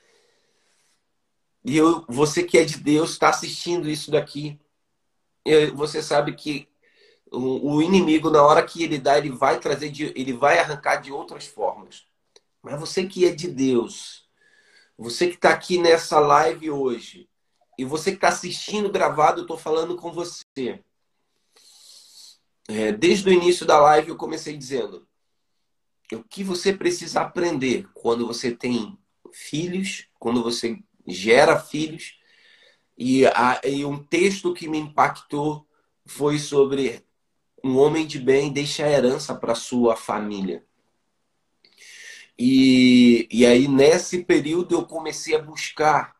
E 1.64 1.76
eu, 1.76 2.04
você 2.08 2.44
que 2.44 2.56
é 2.56 2.64
de 2.64 2.78
Deus 2.78 3.10
está 3.10 3.30
assistindo 3.30 3.90
isso 3.90 4.12
daqui, 4.12 4.60
você 5.74 6.00
sabe 6.00 6.36
que 6.36 6.68
o, 7.32 7.74
o, 7.74 7.82
inimigo 7.82 8.30
na 8.30 8.44
hora 8.44 8.64
que 8.64 8.84
ele 8.84 8.98
dá, 8.98 9.18
ele 9.18 9.30
vai 9.30 9.58
trazer, 9.58 9.90
de, 9.90 10.12
ele 10.14 10.32
vai 10.32 10.60
arrancar 10.60 10.96
de 10.96 11.10
outras 11.10 11.46
formas. 11.46 11.73
Mas 12.64 12.80
você 12.80 13.06
que 13.06 13.26
é 13.26 13.30
de 13.30 13.46
Deus, 13.46 14.26
você 14.96 15.28
que 15.28 15.34
está 15.34 15.50
aqui 15.50 15.76
nessa 15.76 16.18
live 16.18 16.70
hoje, 16.70 17.28
e 17.78 17.84
você 17.84 18.10
que 18.12 18.16
está 18.16 18.28
assistindo 18.28 18.90
gravado, 18.90 19.40
eu 19.40 19.42
estou 19.42 19.58
falando 19.58 19.96
com 19.96 20.10
você. 20.10 20.82
É, 22.66 22.90
desde 22.90 23.28
o 23.28 23.32
início 23.32 23.66
da 23.66 23.78
live 23.78 24.08
eu 24.08 24.16
comecei 24.16 24.56
dizendo: 24.56 25.06
o 26.10 26.24
que 26.24 26.42
você 26.42 26.72
precisa 26.72 27.20
aprender 27.20 27.86
quando 27.92 28.26
você 28.26 28.50
tem 28.50 28.98
filhos, 29.30 30.08
quando 30.18 30.42
você 30.42 30.82
gera 31.06 31.60
filhos. 31.60 32.18
E, 32.96 33.26
a, 33.26 33.60
e 33.64 33.84
um 33.84 34.02
texto 34.02 34.54
que 34.54 34.68
me 34.68 34.78
impactou 34.78 35.68
foi 36.06 36.38
sobre 36.38 37.04
um 37.62 37.76
homem 37.76 38.06
de 38.06 38.18
bem 38.18 38.52
deixa 38.52 38.86
a 38.86 38.90
herança 38.90 39.34
para 39.34 39.54
sua 39.54 39.96
família. 39.96 40.64
E, 42.38 43.28
e 43.30 43.46
aí, 43.46 43.68
nesse 43.68 44.24
período, 44.24 44.74
eu 44.74 44.84
comecei 44.84 45.34
a 45.36 45.42
buscar 45.42 46.16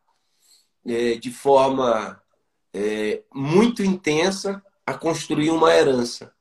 é, 0.87 1.15
de 1.17 1.33
forma 1.33 2.23
é, 2.73 3.23
muito 3.33 3.83
intensa 3.83 4.63
a 4.87 4.95
construir 4.95 5.51
uma 5.51 5.73
herança. 5.73 6.33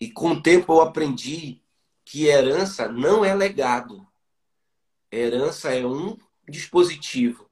E 0.00 0.10
com 0.10 0.32
o 0.32 0.42
tempo 0.42 0.72
eu 0.72 0.80
aprendi 0.80 1.62
que 2.04 2.26
herança 2.26 2.88
não 2.88 3.24
é 3.24 3.34
legado. 3.34 4.06
Herança 5.10 5.72
é 5.72 5.86
um 5.86 6.16
dispositivo 6.48 7.48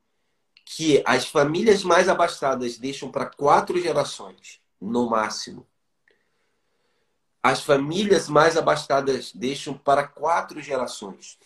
que 0.65 1.03
as 1.07 1.27
famílias 1.27 1.85
mais 1.85 2.09
abastadas 2.09 2.77
deixam 2.77 3.11
para 3.11 3.27
quatro 3.27 3.81
gerações, 3.81 4.61
no 4.81 5.09
máximo. 5.09 5.67
As 7.51 7.63
famílias 7.63 8.29
mais 8.29 8.57
abastadas 8.57 9.33
deixam 9.33 9.77
para 9.77 10.07
quatro 10.07 10.61
gerações. 10.61 11.39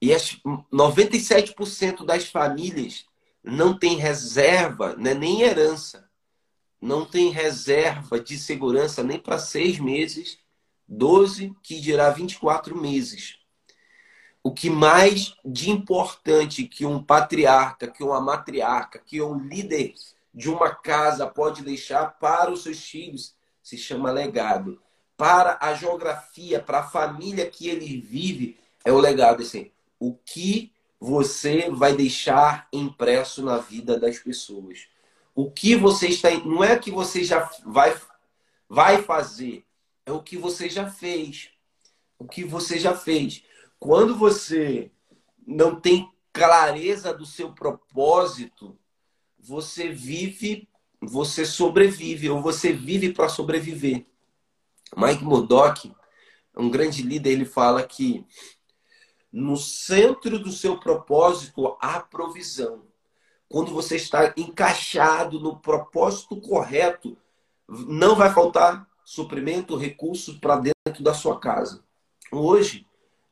E 0.00 0.14
as 0.14 0.38
97% 0.72 2.04
das 2.04 2.28
famílias 2.28 3.06
não 3.42 3.78
tem 3.78 3.96
reserva, 3.96 4.94
né, 4.96 5.14
nem 5.14 5.42
herança 5.42 6.06
não 6.80 7.04
tem 7.04 7.30
reserva 7.30 8.20
de 8.20 8.38
segurança 8.38 9.02
nem 9.02 9.18
para 9.18 9.38
seis 9.38 9.78
meses, 9.78 10.38
12, 10.86 11.54
que 11.62 11.80
dirá 11.80 12.10
24 12.10 12.80
meses. 12.80 13.38
O 14.42 14.52
que 14.52 14.70
mais 14.70 15.34
de 15.44 15.70
importante 15.70 16.64
que 16.68 16.86
um 16.86 17.02
patriarca, 17.02 17.88
que 17.88 18.04
uma 18.04 18.20
matriarca, 18.20 19.00
que 19.00 19.20
um 19.20 19.36
líder 19.36 19.94
de 20.36 20.48
uma 20.48 20.72
casa 20.72 21.26
pode 21.26 21.64
deixar 21.64 22.18
para 22.20 22.52
os 22.52 22.62
seus 22.62 22.84
filhos 22.84 23.34
se 23.62 23.76
chama 23.76 24.12
legado. 24.12 24.80
Para 25.16 25.58
a 25.60 25.74
geografia, 25.74 26.60
para 26.60 26.80
a 26.80 26.88
família 26.88 27.50
que 27.50 27.68
ele 27.68 28.00
vive, 28.00 28.56
é 28.84 28.92
o 28.92 29.00
legado. 29.00 29.42
Assim, 29.42 29.72
o 29.98 30.14
que 30.14 30.72
você 31.00 31.68
vai 31.70 31.96
deixar 31.96 32.68
impresso 32.72 33.42
na 33.42 33.56
vida 33.56 33.98
das 33.98 34.18
pessoas 34.18 34.86
o 35.36 35.50
que 35.50 35.76
você 35.76 36.08
está. 36.08 36.30
Não 36.30 36.64
é 36.64 36.76
que 36.78 36.90
você 36.90 37.22
já 37.22 37.48
vai, 37.64 37.94
vai 38.66 39.02
fazer, 39.02 39.64
é 40.06 40.10
o 40.10 40.22
que 40.22 40.36
você 40.36 40.68
já 40.70 40.90
fez. 40.90 41.50
O 42.18 42.26
que 42.26 42.42
você 42.42 42.78
já 42.78 42.96
fez. 42.96 43.44
Quando 43.78 44.16
você 44.16 44.90
não 45.46 45.78
tem 45.78 46.10
clareza 46.32 47.12
do 47.12 47.26
seu 47.26 47.52
propósito, 47.52 48.76
você 49.46 49.88
vive, 49.88 50.68
você 51.00 51.46
sobrevive, 51.46 52.28
ou 52.28 52.42
você 52.42 52.72
vive 52.72 53.12
para 53.12 53.28
sobreviver. 53.28 54.04
Mike 54.96 55.22
Murdock, 55.22 55.92
um 56.56 56.68
grande 56.68 57.02
líder, 57.02 57.30
ele 57.30 57.44
fala 57.44 57.82
que 57.84 58.26
no 59.32 59.56
centro 59.56 60.38
do 60.38 60.50
seu 60.50 60.80
propósito 60.80 61.76
há 61.80 62.00
provisão 62.00 62.84
quando 63.48 63.72
você 63.72 63.94
está 63.94 64.34
encaixado 64.36 65.38
no 65.38 65.56
propósito 65.56 66.40
correto, 66.40 67.16
não 67.68 68.16
vai 68.16 68.32
faltar 68.32 68.88
suprimento, 69.04 69.76
recursos 69.76 70.36
para 70.38 70.56
dentro 70.56 71.04
da 71.04 71.14
sua 71.14 71.38
casa. 71.38 71.84
Hoje, 72.32 72.84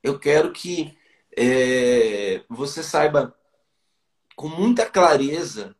eu 0.02 0.16
quero 0.18 0.52
que 0.52 0.96
é, 1.36 2.44
você 2.48 2.80
saiba 2.82 3.34
com 4.36 4.48
muita 4.48 4.86
clareza 4.86 5.74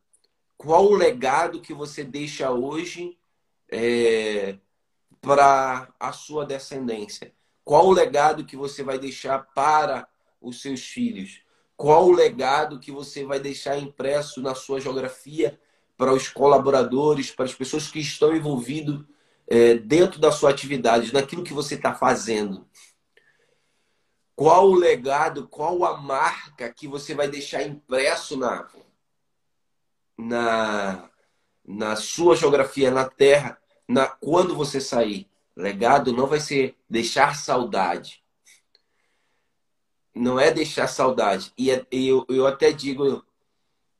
qual 0.57 0.87
o 0.87 0.95
legado 0.95 1.61
que 1.61 1.75
você 1.75 2.05
deixa 2.05 2.51
hoje 2.51 3.19
é, 3.71 4.57
para 5.21 5.88
a 5.99 6.12
sua 6.12 6.45
descendência. 6.45 7.33
Qual 7.64 7.87
o 7.87 7.93
legado 7.93 8.45
que 8.45 8.57
você 8.57 8.83
vai 8.83 8.99
deixar 8.99 9.38
para 9.55 10.07
os 10.40 10.61
seus 10.61 10.83
filhos 10.83 11.45
qual 11.77 12.07
o 12.07 12.12
legado 12.12 12.79
que 12.79 12.93
você 12.93 13.25
vai 13.25 13.40
deixar 13.40 13.79
impresso 13.79 14.40
na 14.40 14.55
sua 14.55 14.81
geografia 14.81 15.59
para 15.97 16.12
os 16.12 16.29
colaboradores, 16.29 17.31
para 17.31 17.45
as 17.45 17.55
pessoas 17.55 17.88
que 17.88 17.99
estão 17.99 18.35
envolvidos 18.35 19.05
é, 19.47 19.75
dentro 19.75 20.21
da 20.21 20.33
sua 20.33 20.51
atividade, 20.51 21.12
naquilo 21.12 21.45
que 21.45 21.53
você 21.53 21.75
está 21.75 21.95
fazendo. 21.95 22.67
Qual 24.35 24.69
o 24.69 24.75
legado, 24.75 25.47
qual 25.47 25.85
a 25.85 25.97
marca 25.97 26.73
que 26.73 26.88
você 26.88 27.14
vai 27.14 27.29
deixar 27.29 27.62
impresso 27.62 28.37
na, 28.37 28.69
na, 30.16 31.09
na 31.64 31.96
sua 31.96 32.37
geografia, 32.37 32.90
na 32.90 33.09
terra, 33.09 33.59
na, 33.88 34.07
quando 34.07 34.55
você 34.55 34.81
sair? 34.81 35.29
Legado 35.57 36.12
não 36.12 36.27
vai 36.27 36.40
ser 36.40 36.77
deixar 36.88 37.37
saudade 37.37 38.24
não 40.14 40.38
é 40.38 40.50
deixar 40.50 40.87
saudade. 40.87 41.53
E 41.59 41.70
é, 41.70 41.85
eu, 41.90 42.24
eu 42.29 42.46
até 42.46 42.70
digo 42.70 43.24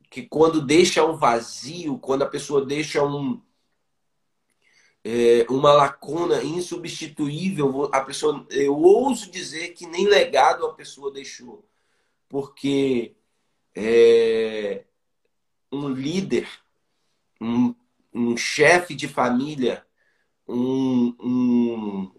que 0.09 0.23
quando 0.23 0.65
deixa 0.65 1.05
um 1.05 1.17
vazio, 1.17 1.99
quando 1.99 2.23
a 2.23 2.29
pessoa 2.29 2.65
deixa 2.65 3.05
um, 3.05 3.43
é, 5.03 5.45
uma 5.51 5.73
lacuna 5.73 6.43
insubstituível, 6.45 7.91
a 7.93 8.01
pessoa, 8.01 8.47
eu 8.51 8.77
ouso 8.77 9.31
dizer 9.31 9.71
que 9.71 9.87
nem 9.87 10.07
legado 10.07 10.65
a 10.67 10.75
pessoa 10.75 11.11
deixou. 11.11 11.65
Porque 12.29 13.17
é, 13.75 14.85
um 15.75 15.89
líder, 15.89 16.49
um, 17.41 17.75
um 18.13 18.37
chefe 18.37 18.95
de 18.95 19.09
família, 19.09 19.85
um, 20.47 21.15
um, 21.21 22.13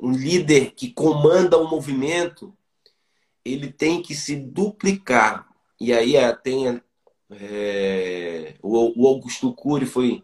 um 0.00 0.12
líder 0.12 0.72
que 0.72 0.90
comanda 0.90 1.58
o 1.58 1.66
um 1.66 1.70
movimento, 1.70 2.56
ele 3.44 3.72
tem 3.72 4.02
que 4.02 4.14
se 4.14 4.36
duplicar. 4.36 5.48
E 5.80 5.92
aí 5.92 6.16
é, 6.16 6.32
tem 6.32 6.80
é, 7.30 8.54
o, 8.62 9.06
Augusto 9.06 9.52
Cury 9.54 9.86
foi 9.86 10.22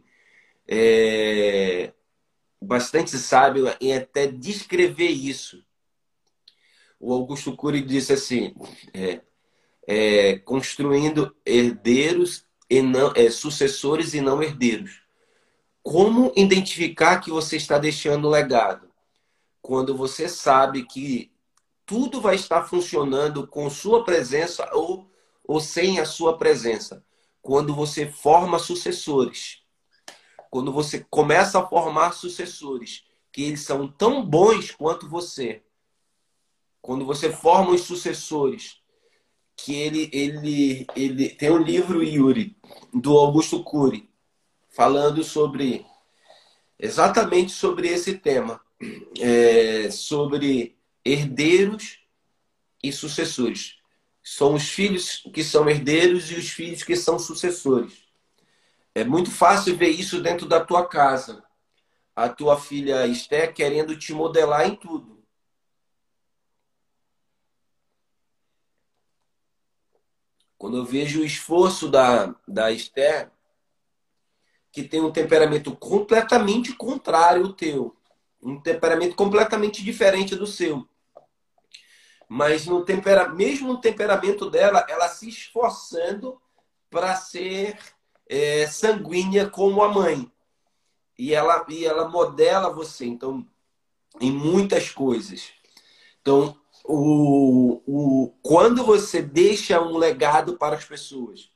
é, 0.67 1.93
bastante 2.61 3.17
sábio 3.19 3.67
em 3.81 3.95
até 3.95 4.27
descrever 4.27 5.09
isso. 5.09 5.65
O 7.01 7.13
Augusto 7.13 7.57
Cury 7.57 7.81
disse 7.83 8.13
assim: 8.13 8.55
é, 8.93 9.21
é, 9.87 10.39
construindo 10.39 11.35
herdeiros 11.47 12.47
e 12.69 12.83
não 12.83 13.13
é, 13.15 13.31
sucessores 13.31 14.15
e 14.15 14.21
não 14.21 14.43
herdeiros. 14.43 15.03
Como 15.83 16.33
identificar 16.37 17.21
que 17.21 17.31
você 17.31 17.57
está 17.57 17.79
deixando 17.79 18.29
legado? 18.29 18.89
Quando 19.63 19.97
você 19.97 20.29
sabe 20.29 20.85
que 20.85 21.31
tudo 21.89 22.21
vai 22.21 22.35
estar 22.35 22.65
funcionando 22.65 23.47
com 23.47 23.71
sua 23.71 24.05
presença 24.05 24.69
ou, 24.75 25.11
ou 25.43 25.59
sem 25.59 25.99
a 25.99 26.05
sua 26.05 26.37
presença. 26.37 27.03
Quando 27.41 27.75
você 27.75 28.07
forma 28.07 28.59
sucessores. 28.59 29.63
Quando 30.51 30.71
você 30.71 31.07
começa 31.09 31.59
a 31.59 31.67
formar 31.67 32.13
sucessores, 32.13 33.05
que 33.33 33.43
eles 33.43 33.63
são 33.63 33.89
tão 33.89 34.23
bons 34.23 34.71
quanto 34.71 35.09
você. 35.09 35.63
Quando 36.83 37.07
você 37.07 37.33
forma 37.33 37.71
os 37.71 37.83
sucessores, 37.83 38.83
que 39.59 39.75
ele, 39.75 40.09
ele, 40.13 40.87
ele 40.95 41.29
tem 41.31 41.51
um 41.51 41.59
livro, 41.59 42.03
Yuri, 42.03 42.57
do 42.95 43.19
Augusto 43.19 43.65
Cury, 43.65 44.09
falando 44.69 45.25
sobre 45.25 45.85
exatamente 46.79 47.51
sobre 47.51 47.89
esse 47.89 48.15
tema, 48.15 48.61
é, 49.21 49.91
sobre 49.91 50.79
herdeiros 51.05 51.99
e 52.83 52.93
sucessores. 52.93 53.77
São 54.23 54.55
os 54.55 54.69
filhos 54.69 55.25
que 55.35 55.43
são 55.43 55.69
herdeiros 55.69 56.31
e 56.31 56.37
os 56.37 56.49
filhos 56.51 56.85
que 56.85 56.95
são 56.95 57.19
sucessores. 57.19 58.05
É 58.95 59.03
muito 59.03 59.31
fácil 59.31 59.77
ver 59.77 59.89
isso 59.89 60.23
dentro 60.23 60.47
da 60.47 60.65
tua 60.65 60.87
casa. 60.87 61.43
A 62.15 62.29
tua 62.29 62.59
filha 62.59 63.07
Esther 63.07 63.53
querendo 63.53 63.99
te 63.99 64.13
modelar 64.13 64.69
em 64.69 64.77
tudo. 64.77 65.18
Quando 70.59 70.77
eu 70.77 70.85
vejo 70.85 71.21
o 71.21 71.25
esforço 71.25 71.89
da, 71.89 72.35
da 72.47 72.71
Esther, 72.71 73.31
que 74.73 74.83
tem 74.83 75.01
um 75.01 75.13
temperamento 75.13 75.75
completamente 75.77 76.75
contrário 76.75 77.47
ao 77.47 77.53
teu, 77.53 77.97
um 78.43 78.61
temperamento 78.61 79.15
completamente 79.15 79.83
diferente 79.83 80.35
do 80.37 80.47
seu 80.47 80.87
mas 82.29 82.67
no 82.67 82.85
tempera... 82.85 83.29
mesmo 83.29 83.69
no 83.69 83.81
temperamento 83.81 84.51
dela, 84.51 84.85
ela 84.89 85.09
se 85.09 85.29
esforçando 85.29 86.41
para 86.91 87.17
ser 87.17 87.79
é, 88.29 88.67
sanguínea 88.67 89.49
como 89.49 89.83
a 89.83 89.89
mãe. 89.89 90.31
E 91.19 91.35
ela, 91.35 91.65
e 91.69 91.85
ela 91.85 92.09
modela 92.09 92.71
você, 92.71 93.07
então, 93.07 93.45
em 94.21 94.31
muitas 94.31 94.91
coisas. 94.91 95.51
Então, 96.21 96.57
o, 96.89 97.83
o, 97.87 98.33
quando 98.43 98.83
você 98.83 99.21
deixa 99.21 99.79
um 99.81 99.99
legado 99.99 100.57
para 100.57 100.75
as 100.75 100.87
pessoas, 100.87 101.51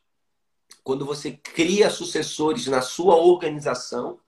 quando 0.84 1.06
você 1.06 1.32
cria 1.32 1.88
sucessores 1.88 2.66
na 2.66 2.82
sua 2.82 3.16
organização, 3.16 4.20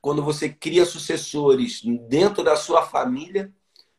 quando 0.00 0.22
você 0.22 0.48
cria 0.48 0.86
sucessores 0.86 1.82
dentro 2.08 2.42
da 2.42 2.56
sua 2.56 2.82
família, 2.82 3.52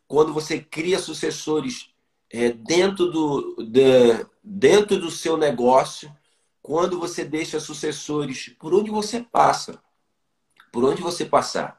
quando 0.07 0.33
você 0.33 0.59
cria 0.59 0.97
sucessores 0.97 1.89
é, 2.31 2.49
dentro, 2.49 3.11
do, 3.11 3.63
de, 3.63 4.25
dentro 4.43 4.99
do 4.99 5.11
seu 5.11 5.37
negócio, 5.37 6.11
quando 6.63 6.99
você 6.99 7.23
deixa 7.23 7.59
sucessores 7.59 8.49
por 8.57 8.73
onde 8.73 8.89
você 8.89 9.21
passa, 9.21 9.79
por 10.71 10.83
onde 10.83 11.01
você 11.01 11.25
passar. 11.25 11.77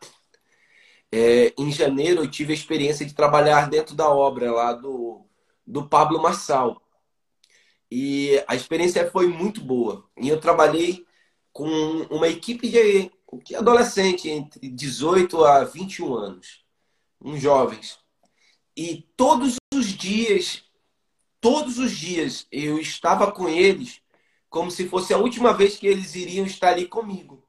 É, 1.13 1.55
em 1.57 1.71
janeiro 1.71 2.23
eu 2.23 2.31
tive 2.31 2.53
a 2.53 2.57
experiência 2.57 3.07
de 3.07 3.15
trabalhar 3.15 3.69
dentro 3.69 3.95
da 3.95 4.09
obra 4.09 4.51
lá 4.53 4.73
do, 4.73 5.25
do 5.67 5.89
Pablo 5.89 6.21
Marçal. 6.21 6.83
E 7.91 8.43
a 8.49 8.55
experiência 8.55 9.11
foi 9.11 9.29
muito 9.29 9.61
boa. 9.61 10.09
E 10.21 10.29
eu 10.29 10.41
trabalhei 10.41 11.07
com 11.53 11.69
uma 12.11 12.29
equipe 12.29 12.69
de, 12.69 13.11
de 13.45 13.55
adolescente 13.55 14.29
entre 14.29 14.69
18 14.69 15.45
a 15.45 15.65
21 15.65 16.15
anos, 16.15 16.65
uns 17.21 17.41
jovens. 17.41 17.99
E 18.77 19.07
todos 19.17 19.57
os 19.73 19.87
dias, 19.87 20.65
todos 21.41 21.79
os 21.79 21.93
dias, 21.93 22.47
eu 22.51 22.79
estava 22.79 23.31
com 23.31 23.49
eles 23.49 24.03
como 24.51 24.71
se 24.71 24.89
fosse 24.89 25.13
a 25.13 25.19
última 25.19 25.53
vez 25.53 25.77
que 25.77 25.87
eles 25.87 26.15
iriam 26.15 26.47
estar 26.47 26.71
ali 26.71 26.87
comigo. 26.87 27.44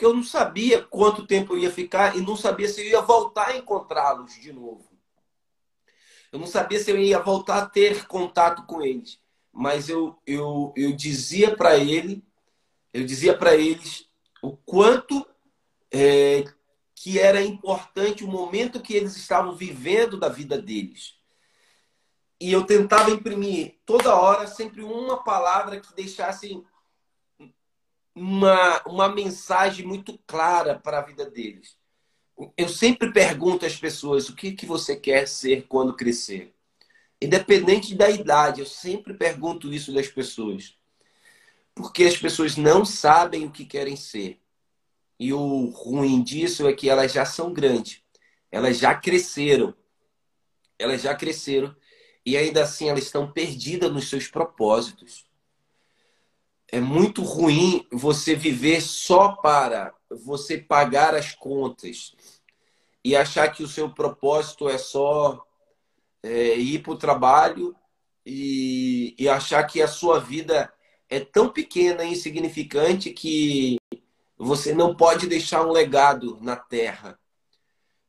Porque 0.00 0.06
eu 0.06 0.14
não 0.14 0.24
sabia 0.24 0.82
quanto 0.82 1.26
tempo 1.26 1.52
eu 1.52 1.58
ia 1.58 1.70
ficar 1.70 2.16
e 2.16 2.22
não 2.22 2.34
sabia 2.34 2.66
se 2.66 2.80
eu 2.80 2.86
ia 2.86 3.02
voltar 3.02 3.48
a 3.48 3.56
encontrá-los 3.58 4.32
de 4.40 4.50
novo. 4.50 4.90
Eu 6.32 6.38
não 6.38 6.46
sabia 6.46 6.78
se 6.82 6.90
eu 6.90 6.96
ia 6.96 7.18
voltar 7.18 7.58
a 7.58 7.66
ter 7.66 8.06
contato 8.06 8.64
com 8.64 8.80
eles. 8.80 9.20
Mas 9.52 9.90
eu, 9.90 10.18
eu, 10.26 10.72
eu 10.74 10.96
dizia 10.96 11.54
para 11.54 11.76
ele, 11.76 12.24
eu 12.94 13.04
dizia 13.04 13.36
para 13.36 13.54
eles 13.54 14.08
o 14.42 14.56
quanto 14.56 15.26
é, 15.92 16.44
que 16.94 17.18
era 17.18 17.42
importante 17.42 18.24
o 18.24 18.28
momento 18.28 18.80
que 18.80 18.94
eles 18.94 19.14
estavam 19.18 19.54
vivendo 19.54 20.18
da 20.18 20.30
vida 20.30 20.56
deles. 20.56 21.14
E 22.40 22.50
eu 22.50 22.64
tentava 22.64 23.10
imprimir 23.10 23.78
toda 23.84 24.14
hora 24.14 24.46
sempre 24.46 24.82
uma 24.82 25.22
palavra 25.22 25.78
que 25.78 25.94
deixasse 25.94 26.64
uma, 28.14 28.82
uma 28.86 29.08
mensagem 29.08 29.86
muito 29.86 30.18
clara 30.26 30.78
para 30.78 30.98
a 30.98 31.02
vida 31.02 31.28
deles. 31.30 31.76
Eu 32.56 32.68
sempre 32.68 33.12
pergunto 33.12 33.66
às 33.66 33.76
pessoas 33.76 34.28
o 34.28 34.34
que, 34.34 34.52
que 34.52 34.66
você 34.66 34.96
quer 34.96 35.28
ser 35.28 35.66
quando 35.68 35.94
crescer. 35.94 36.54
Independente 37.20 37.94
da 37.94 38.08
idade, 38.08 38.60
eu 38.60 38.66
sempre 38.66 39.12
pergunto 39.12 39.72
isso 39.72 39.92
das 39.92 40.08
pessoas. 40.08 40.74
Porque 41.74 42.04
as 42.04 42.16
pessoas 42.16 42.56
não 42.56 42.84
sabem 42.84 43.46
o 43.46 43.50
que 43.50 43.64
querem 43.64 43.94
ser. 43.94 44.40
E 45.18 45.34
o 45.34 45.66
ruim 45.66 46.22
disso 46.22 46.66
é 46.66 46.72
que 46.72 46.88
elas 46.88 47.12
já 47.12 47.26
são 47.26 47.52
grandes. 47.52 48.02
Elas 48.50 48.78
já 48.78 48.94
cresceram. 48.94 49.74
Elas 50.78 51.02
já 51.02 51.14
cresceram. 51.14 51.76
E 52.24 52.38
ainda 52.38 52.62
assim 52.62 52.88
elas 52.88 53.04
estão 53.04 53.30
perdidas 53.30 53.92
nos 53.92 54.08
seus 54.08 54.26
propósitos. 54.28 55.29
É 56.72 56.80
muito 56.80 57.22
ruim 57.22 57.84
você 57.90 58.34
viver 58.34 58.80
só 58.80 59.32
para 59.32 59.92
você 60.08 60.56
pagar 60.56 61.16
as 61.16 61.34
contas 61.34 62.14
e 63.04 63.16
achar 63.16 63.48
que 63.48 63.64
o 63.64 63.68
seu 63.68 63.90
propósito 63.90 64.68
é 64.68 64.78
só 64.78 65.44
é, 66.22 66.56
ir 66.56 66.80
para 66.80 66.92
o 66.92 66.98
trabalho 66.98 67.74
e, 68.24 69.16
e 69.18 69.28
achar 69.28 69.64
que 69.64 69.82
a 69.82 69.88
sua 69.88 70.20
vida 70.20 70.72
é 71.08 71.18
tão 71.18 71.48
pequena 71.48 72.04
e 72.04 72.12
insignificante 72.12 73.10
que 73.10 73.76
você 74.38 74.72
não 74.72 74.94
pode 74.94 75.26
deixar 75.26 75.66
um 75.66 75.72
legado 75.72 76.38
na 76.40 76.54
terra. 76.54 77.18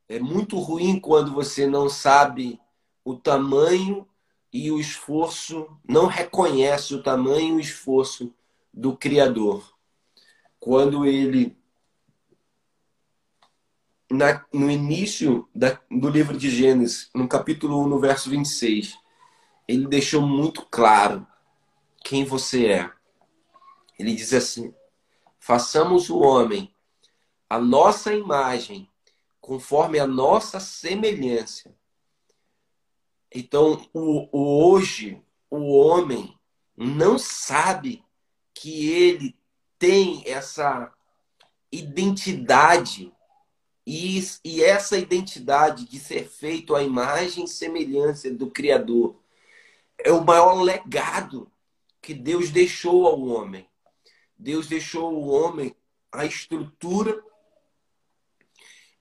É 0.08 0.20
muito 0.20 0.60
ruim 0.60 1.00
quando 1.00 1.34
você 1.34 1.66
não 1.66 1.90
sabe 1.90 2.60
o 3.04 3.16
tamanho 3.16 4.08
e 4.54 4.70
o 4.70 4.80
esforço, 4.80 5.68
não 5.88 6.06
reconhece 6.06 6.94
o 6.94 7.02
tamanho 7.02 7.56
e 7.56 7.58
o 7.58 7.60
esforço 7.60 8.32
do 8.74 8.96
Criador. 8.96 9.76
Quando 10.60 11.06
ele, 11.06 11.58
na, 14.10 14.46
no 14.54 14.70
início 14.70 15.50
da, 15.54 15.80
do 15.90 16.10
livro 16.10 16.38
de 16.38 16.50
Gênesis, 16.50 17.10
no 17.14 17.28
capítulo 17.28 17.84
1, 17.84 17.88
no 17.88 18.00
verso 18.00 18.30
26, 18.30 18.98
ele 19.68 19.88
deixou 19.88 20.22
muito 20.22 20.66
claro 20.66 21.26
quem 22.04 22.26
você 22.26 22.68
é. 22.68 22.92
Ele 23.98 24.16
diz 24.16 24.34
assim: 24.34 24.74
façamos 25.40 26.10
o 26.10 26.20
homem 26.20 26.74
a 27.52 27.60
nossa 27.60 28.14
imagem, 28.14 28.90
conforme 29.42 30.00
a 30.00 30.08
nossa 30.08 30.58
semelhança. 30.58 31.76
Então, 33.30 33.86
o, 33.94 34.30
o, 34.32 34.72
hoje, 34.72 35.22
o 35.50 35.76
homem 35.78 36.34
não 36.78 37.18
sabe 37.18 38.06
que 38.62 38.92
ele 38.92 39.36
tem 39.80 40.22
essa 40.28 40.94
identidade 41.72 43.12
e, 43.88 44.24
e 44.46 44.64
essa 44.64 45.00
identidade 45.00 45.86
de 45.86 45.98
ser 45.98 46.30
feito 46.30 46.76
à 46.76 46.84
imagem 46.84 47.46
e 47.46 47.48
semelhança 47.48 48.30
do 48.30 48.52
Criador 48.52 49.16
é 49.98 50.12
o 50.12 50.24
maior 50.24 50.62
legado 50.62 51.52
que 52.00 52.14
Deus 52.14 52.52
deixou 52.52 53.08
ao 53.08 53.20
homem. 53.24 53.68
Deus 54.38 54.68
deixou 54.68 55.12
o 55.12 55.30
homem 55.30 55.76
a 56.12 56.24
estrutura 56.24 57.20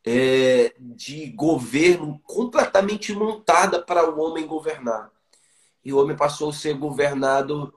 é, 0.07 0.75
de 0.79 1.27
governo 1.33 2.19
completamente 2.21 3.13
montada 3.13 3.83
para 3.83 4.11
o 4.11 4.19
homem 4.21 4.47
governar. 4.47 5.13
E 5.85 5.93
o 5.93 5.99
homem 5.99 6.17
passou 6.17 6.49
a 6.49 6.55
ser 6.55 6.79
governado 6.79 7.75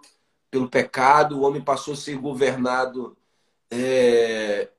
pelo 0.54 0.70
pecado, 0.70 1.40
o 1.40 1.42
homem 1.42 1.64
passou 1.64 1.96
a 1.96 1.98
ser 1.98 2.16
governado 2.16 3.18
é, 3.72 4.70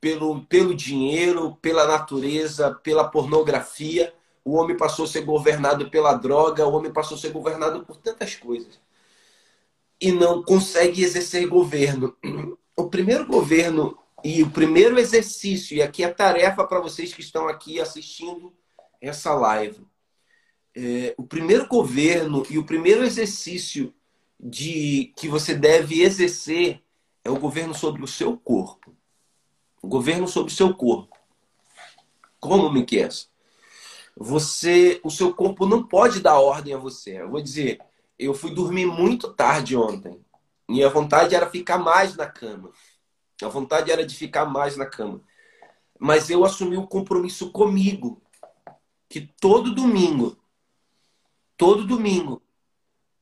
pelo, 0.00 0.44
pelo 0.46 0.74
dinheiro, 0.74 1.54
pela 1.62 1.86
natureza, 1.86 2.74
pela 2.82 3.08
pornografia. 3.08 4.12
O 4.44 4.56
homem 4.56 4.76
passou 4.76 5.04
a 5.04 5.08
ser 5.08 5.20
governado 5.20 5.88
pela 5.88 6.14
droga, 6.14 6.66
o 6.66 6.72
homem 6.72 6.92
passou 6.92 7.16
a 7.16 7.20
ser 7.20 7.30
governado 7.30 7.84
por 7.84 7.96
tantas 7.96 8.34
coisas. 8.34 8.80
E 10.00 10.10
não 10.10 10.42
consegue 10.42 11.04
exercer 11.04 11.46
governo. 11.46 12.16
O 12.76 12.90
primeiro 12.90 13.24
governo 13.24 13.96
e 14.24 14.42
o 14.42 14.50
primeiro 14.50 14.98
exercício, 14.98 15.76
e 15.76 15.82
aqui 15.82 16.02
é 16.02 16.08
tarefa 16.08 16.66
para 16.66 16.80
vocês 16.80 17.14
que 17.14 17.20
estão 17.20 17.46
aqui 17.46 17.80
assistindo 17.80 18.52
essa 19.00 19.32
live. 19.32 19.86
É, 20.78 21.14
o 21.16 21.22
primeiro 21.22 21.66
governo 21.66 22.42
e 22.50 22.58
o 22.58 22.66
primeiro 22.66 23.02
exercício 23.02 23.94
de 24.38 25.12
que 25.16 25.26
você 25.26 25.54
deve 25.54 26.02
exercer 26.02 26.82
é 27.24 27.30
o 27.30 27.38
governo 27.38 27.74
sobre 27.74 28.04
o 28.04 28.06
seu 28.06 28.36
corpo. 28.36 28.94
O 29.82 29.88
governo 29.88 30.28
sobre 30.28 30.52
o 30.52 30.54
seu 30.54 30.74
corpo. 30.74 31.16
Como, 32.38 32.70
Miquel? 32.70 33.08
Você, 34.16 35.00
o 35.02 35.10
seu 35.10 35.32
corpo 35.32 35.66
não 35.66 35.82
pode 35.82 36.20
dar 36.20 36.38
ordem 36.38 36.74
a 36.74 36.78
você. 36.78 37.22
Eu 37.22 37.30
vou 37.30 37.40
dizer, 37.40 37.80
eu 38.18 38.34
fui 38.34 38.50
dormir 38.50 38.86
muito 38.86 39.32
tarde 39.32 39.76
ontem. 39.76 40.20
Minha 40.68 40.90
vontade 40.90 41.34
era 41.34 41.48
ficar 41.48 41.78
mais 41.78 42.16
na 42.16 42.26
cama. 42.26 42.70
A 43.42 43.48
vontade 43.48 43.90
era 43.90 44.04
de 44.04 44.14
ficar 44.14 44.44
mais 44.44 44.76
na 44.76 44.86
cama. 44.86 45.22
Mas 45.98 46.28
eu 46.28 46.44
assumi 46.44 46.76
um 46.76 46.86
compromisso 46.86 47.50
comigo 47.50 48.20
que 49.08 49.20
todo 49.40 49.74
domingo, 49.74 50.36
todo 51.56 51.86
domingo, 51.86 52.42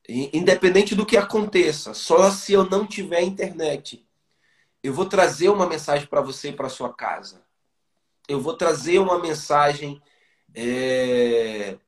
independente 0.08 0.94
do 0.94 1.06
que 1.06 1.16
aconteça, 1.16 1.94
só 1.94 2.30
se 2.30 2.52
eu 2.52 2.68
não 2.68 2.86
tiver 2.86 3.22
internet, 3.22 4.06
eu 4.82 4.92
vou 4.92 5.06
trazer 5.06 5.48
uma 5.48 5.66
mensagem 5.66 6.06
para 6.06 6.20
você 6.20 6.50
e 6.50 6.52
para 6.52 6.68
sua 6.68 6.92
casa. 6.92 7.42
Eu 8.28 8.40
vou 8.40 8.54
trazer 8.54 8.98
uma 8.98 9.18
mensagem 9.18 10.02
é, 10.54 11.78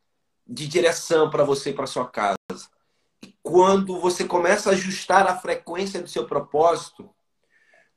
de 0.47 0.67
direção 0.67 1.29
para 1.29 1.45
você 1.45 1.71
e 1.71 1.75
para 1.75 1.87
sua 1.87 2.09
casa. 2.09 2.39
E 3.23 3.35
quando 3.43 4.01
você 4.01 4.25
começa 4.25 4.71
a 4.71 4.73
ajustar 4.73 5.27
a 5.27 5.37
frequência 5.37 6.01
do 6.01 6.09
seu 6.09 6.27
propósito, 6.27 7.11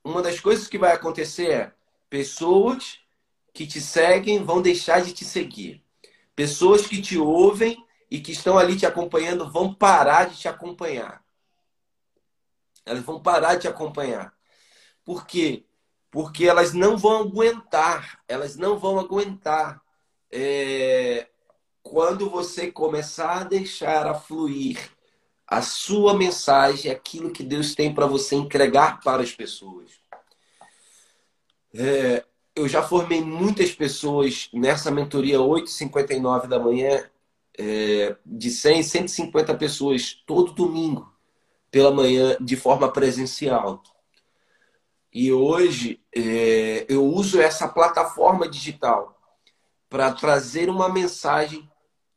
uma 0.04 0.22
das 0.22 0.40
coisas 0.40 0.68
que 0.68 0.78
vai 0.78 0.92
acontecer 0.92 1.50
é 1.50 1.74
pessoas 2.10 3.00
que 3.54 3.66
te 3.66 3.80
seguem 3.80 4.44
vão 4.44 4.62
deixar 4.62 5.02
de 5.02 5.14
te 5.14 5.24
seguir. 5.24 5.84
Pessoas 6.36 6.88
que 6.88 7.02
te 7.02 7.18
ouvem 7.18 7.86
e 8.10 8.20
que 8.20 8.32
estão 8.32 8.58
ali 8.58 8.76
te 8.76 8.86
acompanhando 8.86 9.52
vão 9.52 9.74
parar 9.74 10.30
de 10.30 10.38
te 10.38 10.48
acompanhar. 10.48 11.24
Elas 12.86 13.04
vão 13.04 13.22
parar 13.22 13.56
de 13.56 13.62
te 13.62 13.68
acompanhar. 13.68 14.34
Por 15.06 15.26
quê? 15.26 15.66
Porque 16.10 16.46
elas 16.46 16.74
não 16.74 16.98
vão 16.98 17.22
aguentar, 17.22 18.22
elas 18.28 18.56
não 18.56 18.80
vão 18.80 19.00
aguentar 19.00 19.82
é, 20.32 21.28
quando 21.84 22.30
você 22.30 22.72
começar 22.72 23.42
a 23.42 23.44
deixar 23.44 24.08
a 24.08 24.14
fluir 24.14 24.78
a 25.48 25.62
sua 25.62 26.14
mensagem, 26.14 26.92
aquilo 26.92 27.32
que 27.32 27.44
Deus 27.44 27.74
tem 27.74 27.94
para 27.94 28.06
você 28.06 28.36
entregar 28.36 29.02
para 29.02 29.24
as 29.24 29.32
pessoas. 29.32 29.92
É, 31.74 32.24
eu 32.56 32.68
já 32.68 32.84
formei 32.84 33.22
muitas 33.22 33.72
pessoas 33.72 34.50
nessa 34.54 34.92
mentoria 34.92 35.40
8h59 35.40 36.48
da 36.48 36.60
manhã, 36.60 37.10
é, 37.60 38.16
de 38.26 38.50
100, 38.50 38.84
150 38.84 39.54
pessoas 39.56 40.14
todo 40.26 40.54
domingo, 40.54 41.14
pela 41.70 41.92
manhã, 41.92 42.38
de 42.40 42.56
forma 42.56 42.90
presencial. 42.90 43.84
E 45.14 45.30
hoje 45.34 46.02
é, 46.16 46.86
eu 46.88 47.06
uso 47.06 47.42
essa 47.42 47.68
plataforma 47.68 48.48
digital 48.48 49.20
para 49.90 50.14
trazer 50.14 50.70
uma 50.70 50.88
mensagem 50.88 51.70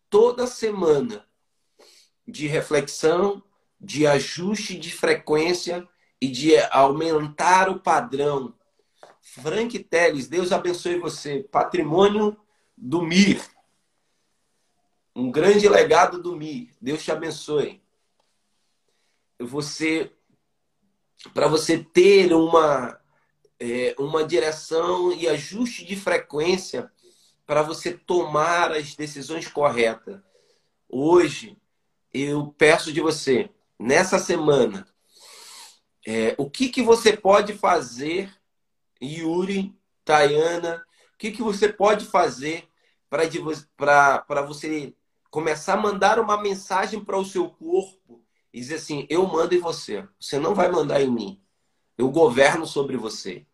toda 0.08 0.46
semana 0.46 1.26
de 2.28 2.46
reflexão, 2.46 3.42
de 3.80 4.06
ajuste 4.06 4.78
de 4.78 4.92
frequência 4.92 5.88
e 6.20 6.28
de 6.28 6.56
aumentar 6.70 7.68
o 7.68 7.80
padrão. 7.80 8.54
Frank 9.20 9.76
Teles, 9.80 10.28
Deus 10.28 10.52
abençoe 10.52 11.00
você. 11.00 11.42
Patrimônio 11.50 12.36
do 12.76 13.02
MIR. 13.02 13.42
Um 15.14 15.30
grande 15.30 15.68
legado 15.68 16.22
do 16.22 16.36
MIR. 16.36 16.70
Deus 16.80 17.02
te 17.02 17.12
abençoe. 17.12 17.82
Você, 19.38 20.10
para 21.34 21.48
você 21.48 21.78
ter 21.78 22.32
uma, 22.32 22.98
é, 23.60 23.94
uma 23.98 24.24
direção 24.24 25.12
e 25.12 25.28
ajuste 25.28 25.84
de 25.84 25.96
frequência 25.96 26.90
para 27.46 27.62
você 27.62 27.92
tomar 27.92 28.72
as 28.72 28.94
decisões 28.94 29.46
corretas. 29.48 30.20
Hoje, 30.88 31.58
eu 32.12 32.54
peço 32.56 32.92
de 32.92 33.00
você, 33.00 33.50
nessa 33.78 34.18
semana, 34.18 34.86
é, 36.06 36.34
o 36.38 36.48
que, 36.48 36.68
que 36.68 36.82
você 36.82 37.16
pode 37.16 37.52
fazer, 37.52 38.32
Yuri, 39.02 39.74
Tayana, 40.04 40.84
o 41.14 41.18
que, 41.18 41.30
que 41.30 41.42
você 41.42 41.68
pode 41.70 42.06
fazer 42.06 42.68
para 43.08 44.42
você 44.42 44.94
começar 45.32 45.72
a 45.72 45.80
mandar 45.80 46.20
uma 46.20 46.36
mensagem 46.36 47.02
para 47.02 47.16
o 47.16 47.24
seu 47.24 47.48
corpo 47.48 48.22
e 48.52 48.60
dizer 48.60 48.76
assim: 48.76 49.06
eu 49.08 49.26
mando 49.26 49.54
em 49.54 49.58
você, 49.58 50.06
você 50.20 50.38
não 50.38 50.54
vai 50.54 50.70
mandar 50.70 51.00
em 51.00 51.10
mim, 51.10 51.40
eu 51.96 52.08
governo 52.10 52.66
sobre 52.66 52.96
você. 52.96 53.44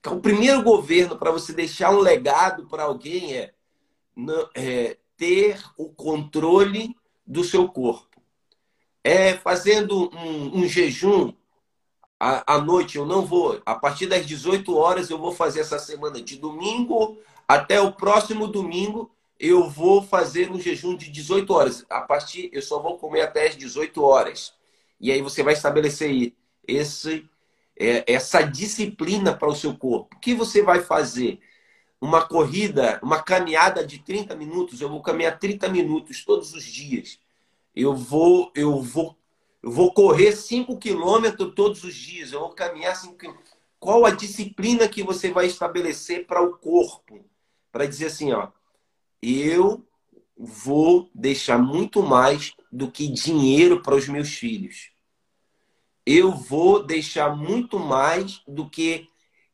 Então, 0.00 0.16
o 0.16 0.20
primeiro 0.20 0.62
governo 0.62 1.16
para 1.16 1.30
você 1.30 1.52
deixar 1.52 1.90
um 1.90 1.98
legado 1.98 2.66
para 2.66 2.84
alguém 2.84 3.34
é, 3.34 3.52
é 4.54 4.96
ter 5.16 5.62
o 5.76 5.90
controle 5.90 6.96
do 7.26 7.44
seu 7.44 7.68
corpo. 7.68 8.20
É 9.04 9.34
fazendo 9.34 10.10
um, 10.14 10.60
um 10.60 10.68
jejum 10.68 11.32
à, 12.18 12.54
à 12.54 12.58
noite, 12.58 12.96
eu 12.96 13.04
não 13.04 13.26
vou. 13.26 13.60
A 13.66 13.74
partir 13.74 14.06
das 14.06 14.24
18 14.24 14.74
horas 14.74 15.10
eu 15.10 15.18
vou 15.18 15.32
fazer 15.32 15.60
essa 15.60 15.78
semana 15.78 16.20
de 16.20 16.36
domingo 16.36 17.18
até 17.46 17.80
o 17.80 17.92
próximo 17.92 18.46
domingo. 18.46 19.10
Eu 19.38 19.68
vou 19.68 20.02
fazer 20.02 20.50
um 20.50 20.58
jejum 20.60 20.96
de 20.96 21.10
18 21.10 21.52
horas. 21.52 21.86
A 21.90 22.00
partir, 22.00 22.50
eu 22.52 22.62
só 22.62 22.80
vou 22.80 22.98
comer 22.98 23.22
até 23.22 23.48
as 23.48 23.56
18 23.56 24.02
horas. 24.02 24.54
E 25.00 25.12
aí 25.12 25.20
você 25.20 25.42
vai 25.42 25.54
estabelecer 25.54 26.32
esse, 26.66 27.28
é, 27.78 28.04
essa 28.12 28.42
disciplina 28.42 29.34
para 29.36 29.48
o 29.48 29.54
seu 29.54 29.76
corpo. 29.76 30.16
O 30.16 30.20
que 30.20 30.34
você 30.34 30.62
vai 30.62 30.80
fazer? 30.80 31.40
Uma 32.00 32.26
corrida, 32.26 33.00
uma 33.02 33.22
caminhada 33.22 33.86
de 33.86 33.98
30 33.98 34.34
minutos. 34.34 34.80
Eu 34.80 34.88
vou 34.88 35.02
caminhar 35.02 35.38
30 35.38 35.68
minutos 35.68 36.24
todos 36.24 36.54
os 36.54 36.64
dias 36.64 37.18
eu 37.76 37.94
vou, 37.94 38.50
eu 38.54 38.80
vou, 38.80 39.14
eu 39.62 39.70
vou 39.70 39.92
correr 39.92 40.32
5 40.32 40.78
quilômetros 40.78 41.52
todos 41.54 41.84
os 41.84 41.94
dias, 41.94 42.32
eu 42.32 42.40
vou 42.40 42.50
caminhar 42.50 42.96
5 42.96 43.14
quilômetros. 43.16 43.54
Qual 43.78 44.06
a 44.06 44.10
disciplina 44.10 44.88
que 44.88 45.02
você 45.02 45.30
vai 45.30 45.46
estabelecer 45.46 46.26
para 46.26 46.42
o 46.42 46.56
corpo? 46.56 47.22
Para 47.70 47.84
dizer 47.84 48.06
assim, 48.06 48.32
ó, 48.32 48.48
eu 49.26 49.84
vou 50.36 51.10
deixar 51.12 51.58
muito 51.58 52.00
mais 52.00 52.54
do 52.70 52.88
que 52.90 53.08
dinheiro 53.08 53.82
para 53.82 53.96
os 53.96 54.06
meus 54.06 54.34
filhos. 54.34 54.90
Eu 56.04 56.30
vou 56.30 56.84
deixar 56.84 57.34
muito 57.34 57.78
mais 57.80 58.40
do 58.46 58.70
que 58.70 59.08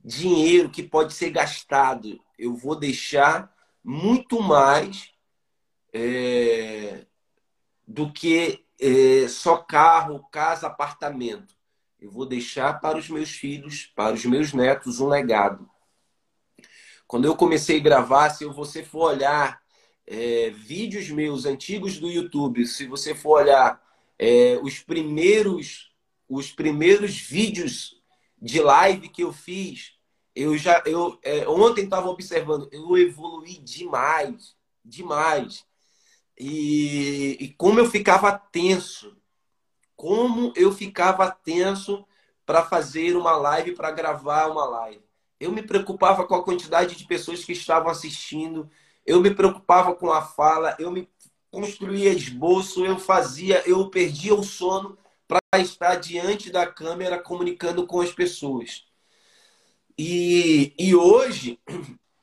dinheiro 0.05 0.69
que 0.69 0.83
pode 0.83 1.15
ser 1.15 1.31
gastado. 1.31 2.21
Eu 2.39 2.55
vou 2.55 2.77
deixar 2.77 3.51
muito 3.83 4.43
mais 4.43 5.11
é, 5.91 7.07
do 7.89 8.13
que 8.13 8.63
é, 8.79 9.27
só 9.29 9.57
carro, 9.57 10.29
casa, 10.31 10.67
apartamento. 10.67 11.55
Eu 11.99 12.11
vou 12.11 12.27
deixar 12.27 12.79
para 12.81 12.99
os 12.99 13.09
meus 13.09 13.31
filhos, 13.31 13.91
para 13.95 14.13
os 14.13 14.25
meus 14.27 14.53
netos, 14.53 15.01
um 15.01 15.09
legado. 15.09 15.71
Quando 17.07 17.25
eu 17.27 17.37
comecei 17.37 17.79
a 17.79 17.83
gravar, 17.83 18.31
se 18.31 18.45
você 18.45 18.83
for 18.83 19.13
olhar 19.13 19.62
é, 20.07 20.51
vídeos 20.51 21.09
meus 21.11 21.45
antigos 21.45 21.99
do 21.99 22.11
YouTube, 22.11 22.67
se 22.67 22.87
você 22.87 23.15
for 23.15 23.43
olhar 23.43 23.81
é, 24.19 24.59
os 24.63 24.81
primeiros 24.81 25.91
os 26.29 26.51
primeiros 26.51 27.19
vídeos 27.19 28.01
de 28.41 28.61
live 28.61 29.09
que 29.11 29.23
eu 29.23 29.33
fiz, 29.33 29.93
eu 30.35 30.57
já 30.57 30.83
eu 30.87 31.19
é, 31.23 31.47
ontem 31.47 31.85
estava 31.85 32.09
observando, 32.09 32.69
eu 32.73 32.97
evolui 32.97 33.59
demais, 33.59 34.57
demais. 34.85 35.67
E, 36.39 37.37
e 37.39 37.49
como 37.55 37.79
eu 37.79 37.91
ficava 37.91 38.33
tenso, 38.33 39.17
como 39.95 40.53
eu 40.57 40.73
ficava 40.73 41.31
tenso 41.31 42.05
para 42.45 42.65
fazer 42.65 43.17
uma 43.17 43.37
live, 43.37 43.73
para 43.73 43.91
gravar 43.91 44.51
uma 44.51 44.65
live. 44.65 45.05
Eu 45.39 45.53
me 45.53 45.63
preocupava 45.63 46.27
com 46.27 46.35
a 46.35 46.43
quantidade 46.43 46.97
de 46.97 47.07
pessoas 47.07 47.45
que 47.45 47.53
estavam 47.53 47.91
assistindo, 47.91 48.71
eu 49.07 49.21
me 49.21 49.35
preocupava 49.35 49.95
com 49.95 50.11
a 50.11 50.23
fala, 50.23 50.77
eu 50.79 50.91
me 50.91 51.09
construía 51.51 52.13
esboço, 52.13 52.85
eu 52.85 52.99
fazia, 52.99 53.63
eu 53.69 53.91
perdia 53.91 54.35
o 54.35 54.43
sono 54.43 54.97
para 55.29 55.61
estar 55.61 55.97
diante 55.97 56.51
da 56.51 56.67
câmera 56.67 57.19
comunicando 57.19 57.87
com 57.87 58.01
as 58.01 58.13
pessoas. 58.13 58.85
E, 59.99 60.75
e 60.79 60.95
hoje 60.95 61.59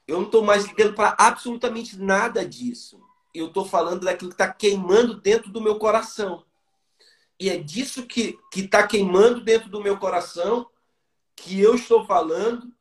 eu 0.08 0.18
não 0.18 0.26
estou 0.26 0.44
mais 0.44 0.66
ligando 0.66 0.96
para 0.96 1.16
absolutamente 1.20 1.98
nada 1.98 2.46
disso. 2.46 3.00
Eu 3.34 3.48
estou 3.48 3.64
falando 3.64 4.06
daquilo 4.06 4.32
que 4.32 4.36
está 4.36 4.52
queimando 4.52 5.22
dentro 5.22 5.52
do 5.52 5.62
meu 5.62 5.78
coração. 5.78 6.44
E 7.40 7.50
é 7.50 7.58
disso 7.58 8.06
que 8.08 8.38
está 8.56 8.86
queimando 8.86 9.42
dentro 9.42 9.70
do 9.70 9.82
meu 9.82 9.98
coração 9.98 10.68
que 11.36 11.60
eu 11.60 11.76
estou 11.76 12.06
falando, 12.06 12.74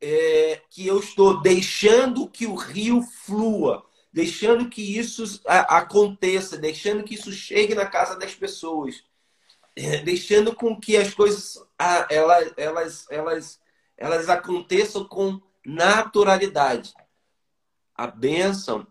é, 0.00 0.60
que 0.70 0.86
eu 0.86 0.98
estou 0.98 1.40
deixando 1.40 2.28
que 2.28 2.46
o 2.46 2.54
rio 2.54 3.02
flua, 3.02 3.84
deixando 4.12 4.68
que 4.68 4.98
isso 4.98 5.40
aconteça, 5.46 6.56
deixando 6.56 7.04
que 7.04 7.14
isso 7.14 7.32
chegue 7.32 7.74
na 7.74 7.86
casa 7.86 8.16
das 8.18 8.34
pessoas, 8.34 9.04
é, 9.74 9.98
deixando 9.98 10.54
com 10.54 10.78
que 10.78 10.96
as 10.96 11.12
coisas 11.12 11.58
elas, 12.08 12.52
elas, 12.56 13.06
elas, 13.10 13.60
elas 13.96 14.28
aconteçam 14.28 15.04
com 15.04 15.40
naturalidade. 15.64 16.94
A 17.94 18.06
bênção, 18.06 18.86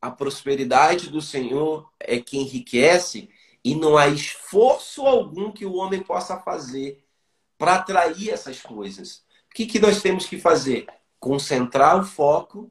a 0.00 0.10
prosperidade 0.10 1.10
do 1.10 1.20
Senhor 1.20 1.90
é 1.98 2.20
que 2.20 2.38
enriquece 2.38 3.28
e 3.64 3.74
não 3.74 3.96
há 3.96 4.08
esforço 4.08 5.06
algum 5.06 5.50
que 5.50 5.64
o 5.64 5.74
homem 5.74 6.02
possa 6.02 6.38
fazer 6.38 7.02
para 7.56 7.76
atrair 7.76 8.30
essas 8.30 8.60
coisas. 8.60 9.23
O 9.54 9.56
que, 9.56 9.66
que 9.66 9.78
nós 9.78 10.02
temos 10.02 10.26
que 10.26 10.36
fazer? 10.36 10.84
Concentrar 11.20 12.00
o 12.00 12.04
foco 12.04 12.68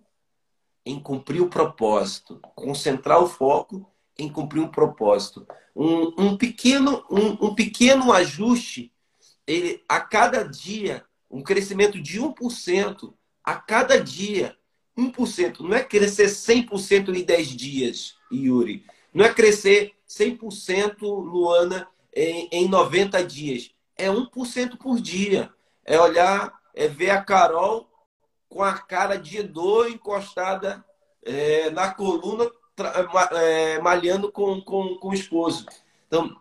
em 0.86 1.00
cumprir 1.00 1.42
o 1.42 1.48
propósito, 1.48 2.42
concentrar 2.54 3.24
o 3.24 3.30
foco 3.30 3.90
em 4.20 4.30
cumprir 4.30 4.60
um 4.60 4.68
propósito. 4.68 5.48
Um, 5.74 6.14
um 6.18 6.38
pequeno, 6.38 7.02
um, 7.10 7.48
um, 7.48 7.56
pequeno 7.56 8.12
ajuste, 8.12 8.92
ele, 9.48 9.82
a 9.88 10.02
cada 10.02 10.44
dia, 10.44 11.06
um 11.32 11.42
crescimento 11.42 12.02
de 12.02 12.20
1%, 12.20 13.14
a 13.42 13.56
cada 13.56 13.98
dia, 13.98 14.54
1%. 14.98 15.62
Não 15.62 15.74
é 15.74 15.82
crescer 15.82 16.26
100% 16.26 17.16
em 17.16 17.24
10 17.24 17.48
dias, 17.48 18.16
Yuri. 18.30 18.86
Não 19.14 19.24
é 19.24 19.34
crescer 19.34 19.94
100%, 20.06 20.98
Luana, 21.00 21.88
em, 22.14 22.50
em 22.52 22.68
90 22.68 23.24
dias. 23.24 23.72
É 23.96 24.10
1% 24.10 24.78
por 24.78 25.00
dia. 25.00 25.50
É 25.86 25.98
olhar, 25.98 26.62
é 26.74 26.88
ver 26.88 27.12
a 27.12 27.24
Carol 27.24 27.90
com 28.50 28.64
a 28.64 28.78
cara 28.78 29.18
de 29.18 29.42
dor 29.44 29.90
encostada 29.90 30.84
é, 31.24 31.70
na 31.72 31.94
coluna, 31.94 32.50
é, 33.32 33.80
malhando 33.80 34.32
com, 34.32 34.62
com, 34.62 34.96
com 34.96 35.10
o 35.10 35.14
esposo. 35.14 35.66
Então, 36.08 36.40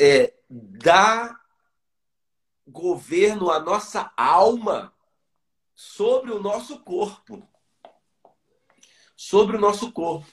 é, 0.00 0.32
dá 0.48 1.38
governo 2.66 3.50
à 3.50 3.58
nossa 3.58 4.12
alma 4.16 4.94
sobre 5.74 6.32
o 6.32 6.40
nosso 6.40 6.80
corpo. 6.80 7.46
Sobre 9.16 9.56
o 9.56 9.60
nosso 9.60 9.92
corpo. 9.92 10.26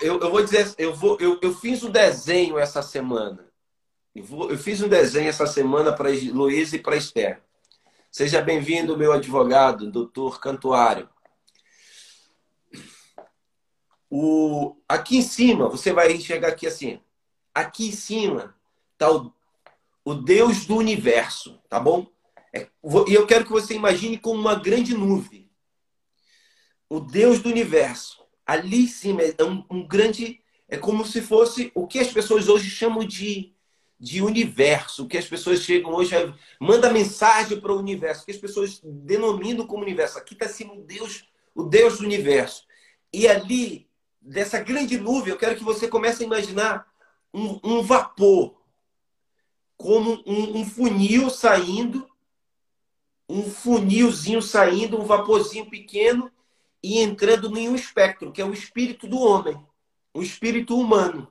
Eu, 0.00 0.18
eu 0.20 0.30
vou 0.30 0.42
dizer, 0.42 0.74
eu, 0.76 0.94
vou, 0.94 1.16
eu, 1.20 1.38
eu 1.40 1.54
fiz 1.54 1.82
um 1.82 1.90
desenho 1.90 2.58
essa 2.58 2.82
semana. 2.82 3.48
Eu, 4.14 4.24
vou, 4.24 4.50
eu 4.50 4.58
fiz 4.58 4.82
um 4.82 4.88
desenho 4.88 5.28
essa 5.28 5.46
semana 5.46 5.92
para 5.92 6.10
Luiz 6.32 6.72
e 6.72 6.78
para 6.78 6.96
Esther. 6.96 7.40
Seja 8.12 8.42
bem-vindo, 8.42 8.98
meu 8.98 9.12
advogado, 9.12 9.88
doutor 9.88 10.40
Cantuário. 10.40 11.08
O, 14.10 14.74
aqui 14.88 15.18
em 15.18 15.22
cima, 15.22 15.68
você 15.68 15.92
vai 15.92 16.12
enxergar 16.12 16.48
aqui 16.48 16.66
assim. 16.66 17.00
Aqui 17.54 17.86
em 17.86 17.92
cima 17.92 18.56
está 18.94 19.12
o, 19.12 19.32
o 20.04 20.12
Deus 20.12 20.66
do 20.66 20.76
universo, 20.76 21.60
tá 21.68 21.78
bom? 21.78 22.08
É, 22.52 22.68
e 23.06 23.14
eu 23.14 23.28
quero 23.28 23.44
que 23.44 23.52
você 23.52 23.74
imagine 23.74 24.18
como 24.18 24.40
uma 24.40 24.56
grande 24.56 24.92
nuvem. 24.92 25.48
O 26.88 26.98
Deus 26.98 27.40
do 27.40 27.48
universo. 27.48 28.24
Ali 28.44 28.86
em 28.86 28.88
cima 28.88 29.22
é 29.22 29.44
um, 29.44 29.64
um 29.70 29.86
grande. 29.86 30.42
É 30.68 30.76
como 30.76 31.06
se 31.06 31.22
fosse 31.22 31.70
o 31.76 31.86
que 31.86 32.00
as 32.00 32.12
pessoas 32.12 32.48
hoje 32.48 32.68
chamam 32.68 33.04
de 33.04 33.54
de 34.00 34.22
universo, 34.22 35.06
que 35.06 35.18
as 35.18 35.26
pessoas 35.26 35.60
chegam 35.60 35.92
hoje, 35.92 36.14
manda 36.58 36.90
mensagem 36.90 37.60
para 37.60 37.72
o 37.72 37.78
universo, 37.78 38.24
que 38.24 38.30
as 38.30 38.38
pessoas 38.38 38.80
denominam 38.82 39.66
como 39.66 39.82
universo. 39.82 40.16
Aqui 40.16 40.32
está 40.32 40.46
assim 40.46 40.64
o 40.70 40.80
Deus, 40.80 41.28
o 41.54 41.64
Deus 41.64 41.98
do 41.98 42.04
universo. 42.04 42.64
E 43.12 43.28
ali, 43.28 43.86
dessa 44.18 44.58
grande 44.58 44.98
nuvem, 44.98 45.30
eu 45.30 45.38
quero 45.38 45.54
que 45.54 45.62
você 45.62 45.86
comece 45.86 46.22
a 46.22 46.26
imaginar 46.26 46.86
um, 47.32 47.60
um 47.62 47.82
vapor, 47.82 48.58
como 49.76 50.22
um, 50.26 50.60
um 50.60 50.64
funil 50.64 51.28
saindo, 51.28 52.08
um 53.28 53.50
funilzinho 53.50 54.40
saindo, 54.40 54.98
um 54.98 55.04
vaporzinho 55.04 55.68
pequeno 55.68 56.32
e 56.82 56.98
entrando 57.00 57.54
em 57.56 57.68
um 57.68 57.74
espectro, 57.74 58.32
que 58.32 58.40
é 58.40 58.44
o 58.44 58.52
espírito 58.52 59.06
do 59.06 59.18
homem, 59.18 59.58
o 60.14 60.22
espírito 60.22 60.78
humano. 60.78 61.30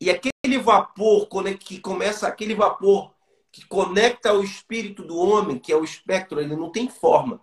E 0.00 0.10
aquele 0.10 0.33
vapor 0.58 1.28
que 1.58 1.78
começa, 1.80 2.26
aquele 2.26 2.54
vapor 2.54 3.14
que 3.50 3.64
conecta 3.66 4.32
o 4.32 4.42
espírito 4.42 5.04
do 5.04 5.16
homem, 5.16 5.58
que 5.58 5.72
é 5.72 5.76
o 5.76 5.84
espectro, 5.84 6.40
ele 6.40 6.56
não 6.56 6.72
tem 6.72 6.88
forma. 6.88 7.40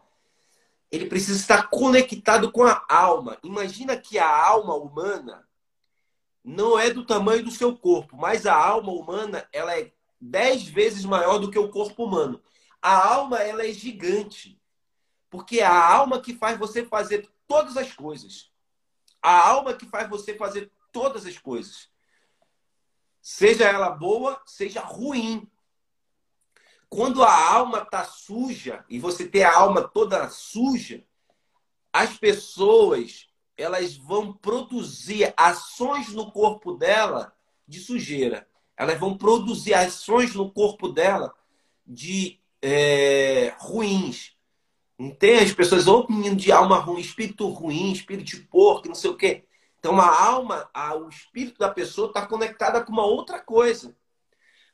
Ele 0.92 1.06
precisa 1.06 1.40
estar 1.40 1.70
conectado 1.70 2.52
com 2.52 2.64
a 2.64 2.84
alma. 2.90 3.38
Imagina 3.44 3.96
que 3.96 4.20
a 4.20 4.28
alma 4.28 4.76
humana 4.76 5.48
não 6.44 6.78
é 6.78 6.90
do 6.90 7.06
tamanho 7.06 7.44
do 7.44 7.52
seu 7.52 7.78
corpo, 7.78 8.18
mas 8.18 8.46
a 8.46 8.56
alma 8.56 8.92
humana 8.92 9.48
ela 9.54 9.78
é 9.78 9.92
dez 10.20 10.64
vezes 10.64 11.06
maior 11.06 11.38
do 11.38 11.50
que 11.50 11.60
o 11.60 11.70
corpo 11.70 12.04
humano. 12.04 12.42
A 12.82 13.14
alma 13.14 13.38
ela 13.38 13.66
é 13.66 13.72
gigante, 13.72 14.60
porque 15.30 15.60
é 15.60 15.66
a 15.66 15.94
alma 15.94 16.20
que 16.20 16.34
faz 16.34 16.58
você 16.58 16.84
fazer 16.84 17.30
todas 17.48 17.78
as 17.78 17.94
coisas. 17.94 18.52
A 19.22 19.50
alma 19.50 19.74
que 19.74 19.86
faz 19.86 20.10
você 20.10 20.36
fazer 20.36 20.72
todas 20.92 21.26
as 21.26 21.38
coisas. 21.38 21.91
Seja 23.22 23.66
ela 23.66 23.90
boa, 23.90 24.42
seja 24.46 24.82
ruim. 24.82 25.50
Quando 26.90 27.24
a 27.24 27.54
alma 27.54 27.80
está 27.80 28.04
suja 28.04 28.84
e 28.90 29.00
você 29.00 29.28
tem 29.28 29.44
a 29.44 29.56
alma 29.56 29.82
toda 29.82 30.28
suja, 30.30 31.04
as 31.94 32.18
pessoas 32.18 33.28
elas 33.56 33.96
vão 33.96 34.34
produzir 34.34 35.34
ações 35.38 36.10
no 36.10 36.32
corpo 36.32 36.74
dela 36.74 37.34
de 37.68 37.80
sujeira. 37.80 38.48
Elas 38.76 39.00
vão 39.00 39.18
produzir 39.18 39.74
ações 39.74 40.34
no 40.34 40.52
corpo 40.52 40.90
dela 40.90 41.34
de 41.86 42.40
é, 42.62 43.54
ruins. 43.60 44.36
Não 44.98 45.12
tem 45.12 45.40
as 45.40 45.54
pessoas, 45.54 45.88
ou 45.88 46.08
menino 46.10 46.36
de 46.36 46.52
alma 46.52 46.78
ruim, 46.78 47.00
espírito 47.00 47.48
ruim, 47.50 47.92
espírito 47.92 48.26
de 48.26 48.38
porco, 48.38 48.88
não 48.88 48.96
sei 48.96 49.10
o 49.10 49.18
quê. 49.18 49.46
Então 49.82 50.00
a 50.00 50.24
alma, 50.24 50.70
a, 50.76 50.96
o 50.96 51.10
espírito 51.10 51.58
da 51.58 51.68
pessoa 51.68 52.10
está 52.10 52.24
conectada 52.24 52.84
com 52.84 52.94
uma 52.94 53.04
outra 53.04 53.40
coisa. 53.40 53.96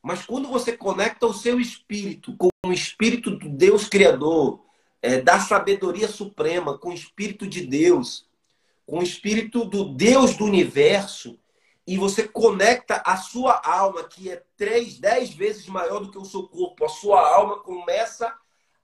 Mas 0.04 0.26
quando 0.26 0.50
você 0.50 0.76
conecta 0.76 1.26
o 1.26 1.34
seu 1.34 1.62
espírito 1.62 2.36
com 2.36 2.50
o 2.66 2.74
espírito 2.74 3.32
do 3.32 3.48
Deus 3.48 3.88
Criador, 3.88 4.66
é, 5.02 5.22
da 5.22 5.40
sabedoria 5.40 6.10
suprema, 6.10 6.78
com 6.78 6.90
o 6.90 6.94
espírito 6.94 7.48
de 7.48 7.66
Deus, 7.66 8.28
com 8.86 9.00
o 9.00 9.04
espírito 9.04 9.64
do 9.64 9.96
Deus 9.96 10.36
do 10.36 10.44
universo, 10.44 11.40
e 11.86 11.98
você 11.98 12.28
conecta 12.28 13.02
a 13.06 13.16
sua 13.16 13.62
alma, 13.64 14.04
que 14.04 14.30
é 14.30 14.44
três, 14.58 15.00
dez 15.00 15.34
vezes 15.34 15.68
maior 15.68 16.02
do 16.02 16.12
que 16.12 16.18
o 16.18 16.26
seu 16.26 16.44
corpo, 16.50 16.84
a 16.84 16.90
sua 16.90 17.26
alma 17.34 17.60
começa 17.60 18.36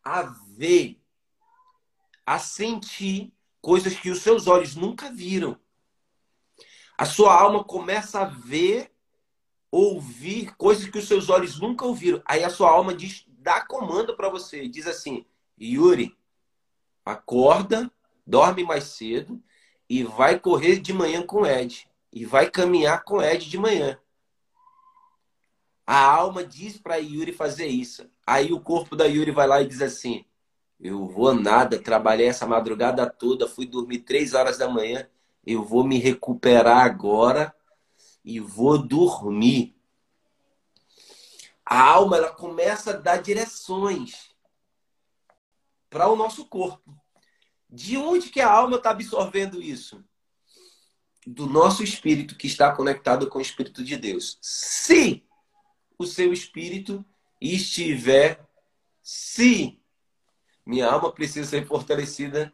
a 0.02 0.22
ver, 0.22 1.02
a 2.26 2.40
sentir 2.40 3.34
coisas 3.62 3.94
que 3.94 4.10
os 4.10 4.22
seus 4.22 4.48
olhos 4.48 4.74
nunca 4.74 5.12
viram 5.12 5.62
a 7.04 7.06
sua 7.06 7.38
alma 7.38 7.66
começa 7.66 8.22
a 8.22 8.24
ver, 8.24 8.90
ouvir 9.70 10.56
coisas 10.56 10.88
que 10.88 10.98
os 10.98 11.06
seus 11.06 11.28
olhos 11.28 11.60
nunca 11.60 11.86
ouviram. 11.86 12.22
Aí 12.24 12.46
a 12.46 12.50
sua 12.50 12.70
alma 12.70 12.94
diz, 12.94 13.26
dá 13.28 13.60
comando 13.60 14.16
para 14.16 14.30
você, 14.30 14.70
diz 14.70 14.88
assim: 14.88 15.26
Yuri, 15.60 16.18
acorda, 17.04 17.92
dorme 18.26 18.64
mais 18.64 18.86
cedo 18.86 19.44
e 19.90 20.02
vai 20.02 20.40
correr 20.40 20.80
de 20.80 20.94
manhã 20.94 21.26
com 21.26 21.46
Ed 21.46 21.86
e 22.10 22.24
vai 22.24 22.50
caminhar 22.50 23.04
com 23.04 23.22
Ed 23.22 23.50
de 23.50 23.58
manhã. 23.58 24.00
A 25.86 26.06
alma 26.06 26.42
diz 26.46 26.78
para 26.78 26.96
Yuri 26.96 27.34
fazer 27.34 27.68
isso. 27.68 28.10
Aí 28.26 28.54
o 28.54 28.62
corpo 28.62 28.96
da 28.96 29.04
Yuri 29.04 29.32
vai 29.32 29.46
lá 29.46 29.62
e 29.62 29.68
diz 29.68 29.82
assim: 29.82 30.24
Eu 30.80 31.06
vou 31.06 31.34
nada, 31.34 31.78
trabalhei 31.78 32.28
essa 32.28 32.48
madrugada 32.48 33.06
toda, 33.10 33.46
fui 33.46 33.66
dormir 33.66 34.00
três 34.00 34.34
horas 34.34 34.58
da 34.58 34.70
manhã 34.70 35.06
eu 35.46 35.64
vou 35.64 35.84
me 35.84 35.98
recuperar 35.98 36.86
agora 36.86 37.54
e 38.24 38.40
vou 38.40 38.78
dormir. 38.78 39.76
a 41.66 41.82
alma 41.82 42.18
ela 42.18 42.32
começa 42.32 42.92
a 42.92 42.98
dar 42.98 43.22
direções 43.22 44.30
para 45.90 46.08
o 46.08 46.16
nosso 46.16 46.46
corpo. 46.46 46.96
De 47.70 47.98
onde 47.98 48.30
que 48.30 48.40
a 48.42 48.52
alma 48.52 48.78
está 48.78 48.92
absorvendo 48.92 49.62
isso? 49.62 50.04
Do 51.26 51.48
nosso 51.48 51.84
espírito 51.84 52.36
que 52.36 52.48
está 52.48 52.72
conectado 52.76 53.30
com 53.30 53.40
o 53.40 53.42
Espírito 53.42 53.84
de 53.84 53.98
Deus. 53.98 54.38
Se 54.42 55.26
o 55.98 56.06
seu 56.06 56.34
espírito 56.34 57.04
estiver, 57.40 58.46
se 59.02 59.80
minha 60.66 60.90
alma 60.90 61.12
precisa 61.12 61.50
ser 61.50 61.66
fortalecida 61.66 62.54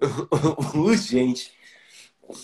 urgente. 0.74 1.55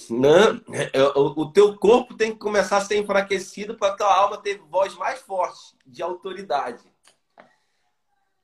Não, 0.09 0.61
é, 0.73 1.03
o 1.17 1.51
teu 1.51 1.77
corpo 1.77 2.15
tem 2.15 2.33
que 2.33 2.39
começar 2.39 2.77
a 2.77 2.85
ser 2.85 2.99
enfraquecido 2.99 3.77
para 3.77 3.93
a 3.93 3.97
tua 3.97 4.15
alma 4.15 4.37
ter 4.39 4.59
voz 4.59 4.95
mais 4.95 5.21
forte 5.21 5.77
de 5.85 6.03
autoridade. 6.03 6.85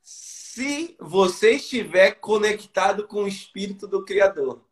Se 0.00 0.96
você 0.98 1.52
estiver 1.52 2.12
conectado 2.12 3.06
com 3.06 3.22
o 3.22 3.28
Espírito 3.28 3.86
do 3.86 4.04
Criador. 4.04 4.66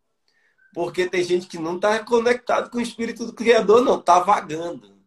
Porque 0.75 1.09
tem 1.09 1.23
gente 1.23 1.47
que 1.47 1.59
não 1.59 1.77
está 1.77 2.05
conectado 2.05 2.69
com 2.69 2.79
o 2.79 2.83
Espírito 2.83 3.25
do 3.25 3.33
Criador, 3.33 3.81
não, 3.83 3.99
está 3.99 4.19
vagando. 4.19 5.01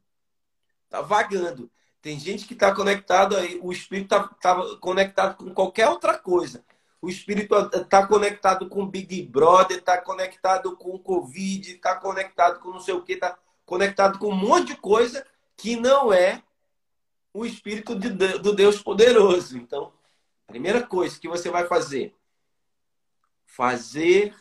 Está 0.85 1.01
vagando. 1.01 1.69
Tem 2.01 2.17
gente 2.17 2.45
que 2.47 2.53
está 2.53 2.73
conectado 2.73 3.35
aí, 3.35 3.59
o 3.61 3.71
Espírito 3.71 4.15
está 4.15 4.27
tá 4.41 4.77
conectado 4.77 5.35
com 5.35 5.53
qualquer 5.53 5.89
outra 5.89 6.17
coisa. 6.17 6.63
O 7.01 7.09
Espírito 7.09 7.55
está 7.73 8.05
conectado 8.05 8.67
com 8.67 8.85
Big 8.85 9.23
Brother, 9.23 9.77
está 9.77 9.97
conectado 9.97 10.75
com 10.75 10.99
Covid, 10.99 11.71
está 11.71 11.95
conectado 11.95 12.59
com 12.59 12.71
não 12.71 12.79
sei 12.81 12.93
o 12.93 13.01
que, 13.01 13.13
está 13.13 13.37
conectado 13.65 14.19
com 14.19 14.29
um 14.29 14.35
monte 14.35 14.67
de 14.67 14.75
coisa 14.75 15.25
que 15.55 15.77
não 15.77 16.11
é 16.11 16.43
o 17.33 17.45
Espírito 17.45 17.95
de, 17.95 18.09
do 18.09 18.53
Deus 18.53 18.81
poderoso. 18.81 19.57
Então, 19.57 19.93
primeira 20.45 20.85
coisa 20.85 21.17
que 21.17 21.27
você 21.27 21.49
vai 21.49 21.65
fazer, 21.67 22.13
fazer 23.45 24.35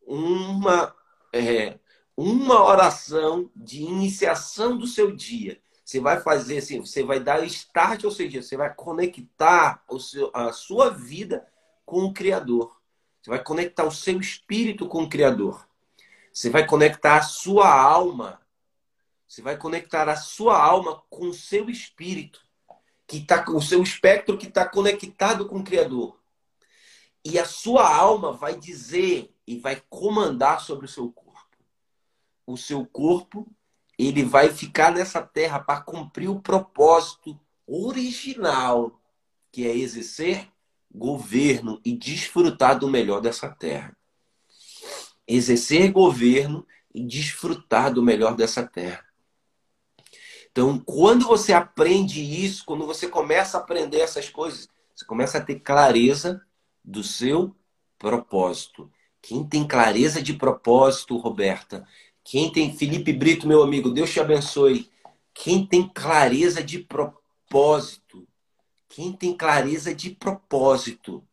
uma, 0.00 0.94
é, 1.34 1.78
uma 2.16 2.64
oração 2.64 3.50
de 3.54 3.82
iniciação 3.82 4.78
do 4.78 4.86
seu 4.86 5.14
dia. 5.14 5.60
Você 5.84 6.00
vai 6.00 6.18
fazer 6.18 6.58
assim, 6.58 6.80
você 6.80 7.02
vai 7.02 7.20
dar 7.20 7.44
start, 7.44 8.04
ou 8.04 8.10
seja, 8.10 8.40
você 8.40 8.56
vai 8.56 8.72
conectar 8.72 9.84
o 9.86 10.00
seu, 10.00 10.30
a 10.32 10.50
sua 10.50 10.88
vida 10.88 11.46
com 11.84 12.04
o 12.04 12.12
Criador. 12.12 12.80
Você 13.20 13.30
vai 13.30 13.42
conectar 13.42 13.84
o 13.84 13.90
seu 13.90 14.20
espírito 14.20 14.86
com 14.86 15.02
o 15.02 15.08
Criador. 15.08 15.66
Você 16.32 16.50
vai 16.50 16.66
conectar 16.66 17.16
a 17.16 17.22
sua 17.22 17.68
alma. 17.68 18.40
Você 19.26 19.40
vai 19.40 19.56
conectar 19.56 20.08
a 20.08 20.16
sua 20.16 20.60
alma 20.60 21.02
com 21.08 21.28
o 21.28 21.34
seu 21.34 21.70
espírito, 21.70 22.40
que 23.06 23.24
com 23.44 23.56
o 23.56 23.62
seu 23.62 23.82
espectro 23.82 24.36
que 24.36 24.46
está 24.46 24.68
conectado 24.68 25.46
com 25.46 25.58
o 25.58 25.64
Criador. 25.64 26.20
E 27.24 27.38
a 27.38 27.44
sua 27.44 27.88
alma 27.88 28.32
vai 28.32 28.58
dizer 28.58 29.34
e 29.46 29.58
vai 29.58 29.82
comandar 29.88 30.60
sobre 30.60 30.86
o 30.86 30.88
seu 30.88 31.10
corpo. 31.10 31.56
O 32.46 32.56
seu 32.56 32.84
corpo 32.86 33.46
ele 33.98 34.24
vai 34.24 34.50
ficar 34.50 34.92
nessa 34.92 35.22
terra 35.22 35.60
para 35.60 35.80
cumprir 35.80 36.28
o 36.28 36.40
propósito 36.40 37.38
original, 37.66 39.00
que 39.50 39.66
é 39.66 39.74
exercer 39.74 40.48
governo 40.94 41.80
e 41.84 41.92
desfrutar 41.96 42.78
do 42.78 42.88
melhor 42.88 43.20
dessa 43.20 43.48
terra. 43.48 43.96
Exercer 45.26 45.90
governo 45.90 46.66
e 46.94 47.02
desfrutar 47.04 47.92
do 47.92 48.02
melhor 48.02 48.36
dessa 48.36 48.64
terra. 48.64 49.04
Então, 50.52 50.78
quando 50.78 51.26
você 51.26 51.52
aprende 51.52 52.22
isso, 52.22 52.64
quando 52.64 52.86
você 52.86 53.08
começa 53.08 53.58
a 53.58 53.60
aprender 53.60 53.98
essas 53.98 54.28
coisas, 54.28 54.68
você 54.94 55.04
começa 55.04 55.38
a 55.38 55.40
ter 55.40 55.58
clareza 55.58 56.40
do 56.84 57.02
seu 57.02 57.56
propósito. 57.98 58.88
Quem 59.20 59.42
tem 59.42 59.66
clareza 59.66 60.22
de 60.22 60.34
propósito, 60.34 61.16
Roberta, 61.16 61.84
quem 62.22 62.52
tem 62.52 62.76
Felipe 62.76 63.12
Brito, 63.12 63.48
meu 63.48 63.62
amigo, 63.62 63.90
Deus 63.90 64.12
te 64.12 64.20
abençoe. 64.20 64.88
Quem 65.32 65.66
tem 65.66 65.88
clareza 65.88 66.62
de 66.62 66.78
propósito, 66.78 68.26
quem 68.94 69.12
tem 69.12 69.36
clareza 69.36 69.92
de 69.92 70.10
propósito, 70.10 71.26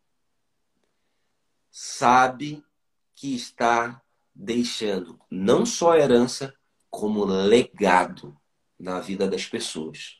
sabe 1.69 2.65
que 3.13 3.35
está 3.35 4.01
deixando 4.33 5.19
não 5.29 5.63
só 5.63 5.95
herança, 5.95 6.55
como 6.89 7.23
legado 7.23 8.35
na 8.79 8.99
vida 8.99 9.27
das 9.27 9.45
pessoas. 9.45 10.17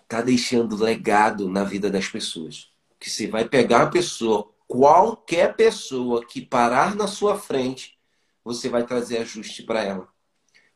Está 0.00 0.22
deixando 0.22 0.82
legado 0.82 1.46
na 1.46 1.62
vida 1.62 1.90
das 1.90 2.08
pessoas. 2.08 2.72
Que 2.98 3.10
você 3.10 3.26
vai 3.26 3.46
pegar 3.46 3.80
uma 3.80 3.90
pessoa, 3.90 4.50
qualquer 4.66 5.54
pessoa 5.56 6.24
que 6.24 6.40
parar 6.40 6.96
na 6.96 7.06
sua 7.06 7.38
frente 7.38 7.98
você 8.42 8.70
vai 8.70 8.86
trazer 8.86 9.18
ajuste 9.18 9.62
para 9.62 9.82
ela. 9.82 10.08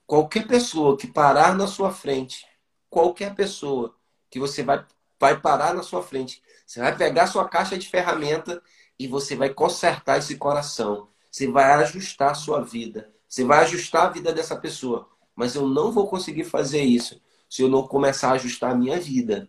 Qualquer 0.07 0.47
pessoa 0.47 0.95
que 0.95 1.07
parar 1.07 1.57
na 1.57 1.67
sua 1.67 1.91
frente, 1.91 2.47
qualquer 2.91 3.35
pessoa 3.35 3.97
que 4.29 4.39
você 4.39 4.63
vai, 4.63 4.85
vai 5.19 5.41
parar 5.41 5.75
na 5.75 5.83
sua 5.83 6.03
frente, 6.03 6.43
você 6.67 6.81
vai 6.81 6.97
pegar 6.97 7.27
sua 7.27 7.49
caixa 7.49 7.79
de 7.79 7.89
ferramenta 7.89 8.63
e 8.99 9.07
você 9.07 9.37
vai 9.37 9.51
consertar 9.51 10.19
esse 10.19 10.37
coração. 10.37 11.09
Você 11.31 11.47
vai 11.47 11.73
ajustar 11.75 12.31
a 12.33 12.35
sua 12.35 12.63
vida. 12.63 13.13
Você 13.29 13.45
vai 13.45 13.61
ajustar 13.61 14.07
a 14.07 14.11
vida 14.11 14.33
dessa 14.33 14.57
pessoa. 14.57 15.09
Mas 15.35 15.55
eu 15.55 15.69
não 15.69 15.93
vou 15.93 16.09
conseguir 16.09 16.45
fazer 16.45 16.83
isso 16.83 17.21
se 17.49 17.63
eu 17.63 17.69
não 17.69 17.87
começar 17.87 18.31
a 18.31 18.33
ajustar 18.33 18.73
a 18.73 18.75
minha 18.75 18.99
vida. 18.99 19.49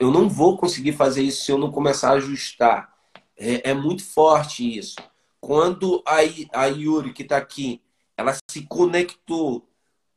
Eu 0.00 0.10
não 0.10 0.28
vou 0.28 0.56
conseguir 0.56 0.92
fazer 0.92 1.22
isso 1.22 1.44
se 1.44 1.50
eu 1.50 1.58
não 1.58 1.72
começar 1.72 2.10
a 2.10 2.14
ajustar. 2.14 2.94
É, 3.36 3.70
é 3.70 3.74
muito 3.74 4.04
forte 4.04 4.78
isso. 4.78 4.96
Quando 5.40 6.02
a, 6.06 6.16
a 6.52 6.66
Yuri, 6.66 7.12
que 7.12 7.22
está 7.22 7.36
aqui, 7.36 7.82
ela 8.16 8.36
se 8.48 8.62
conectou 8.62 9.68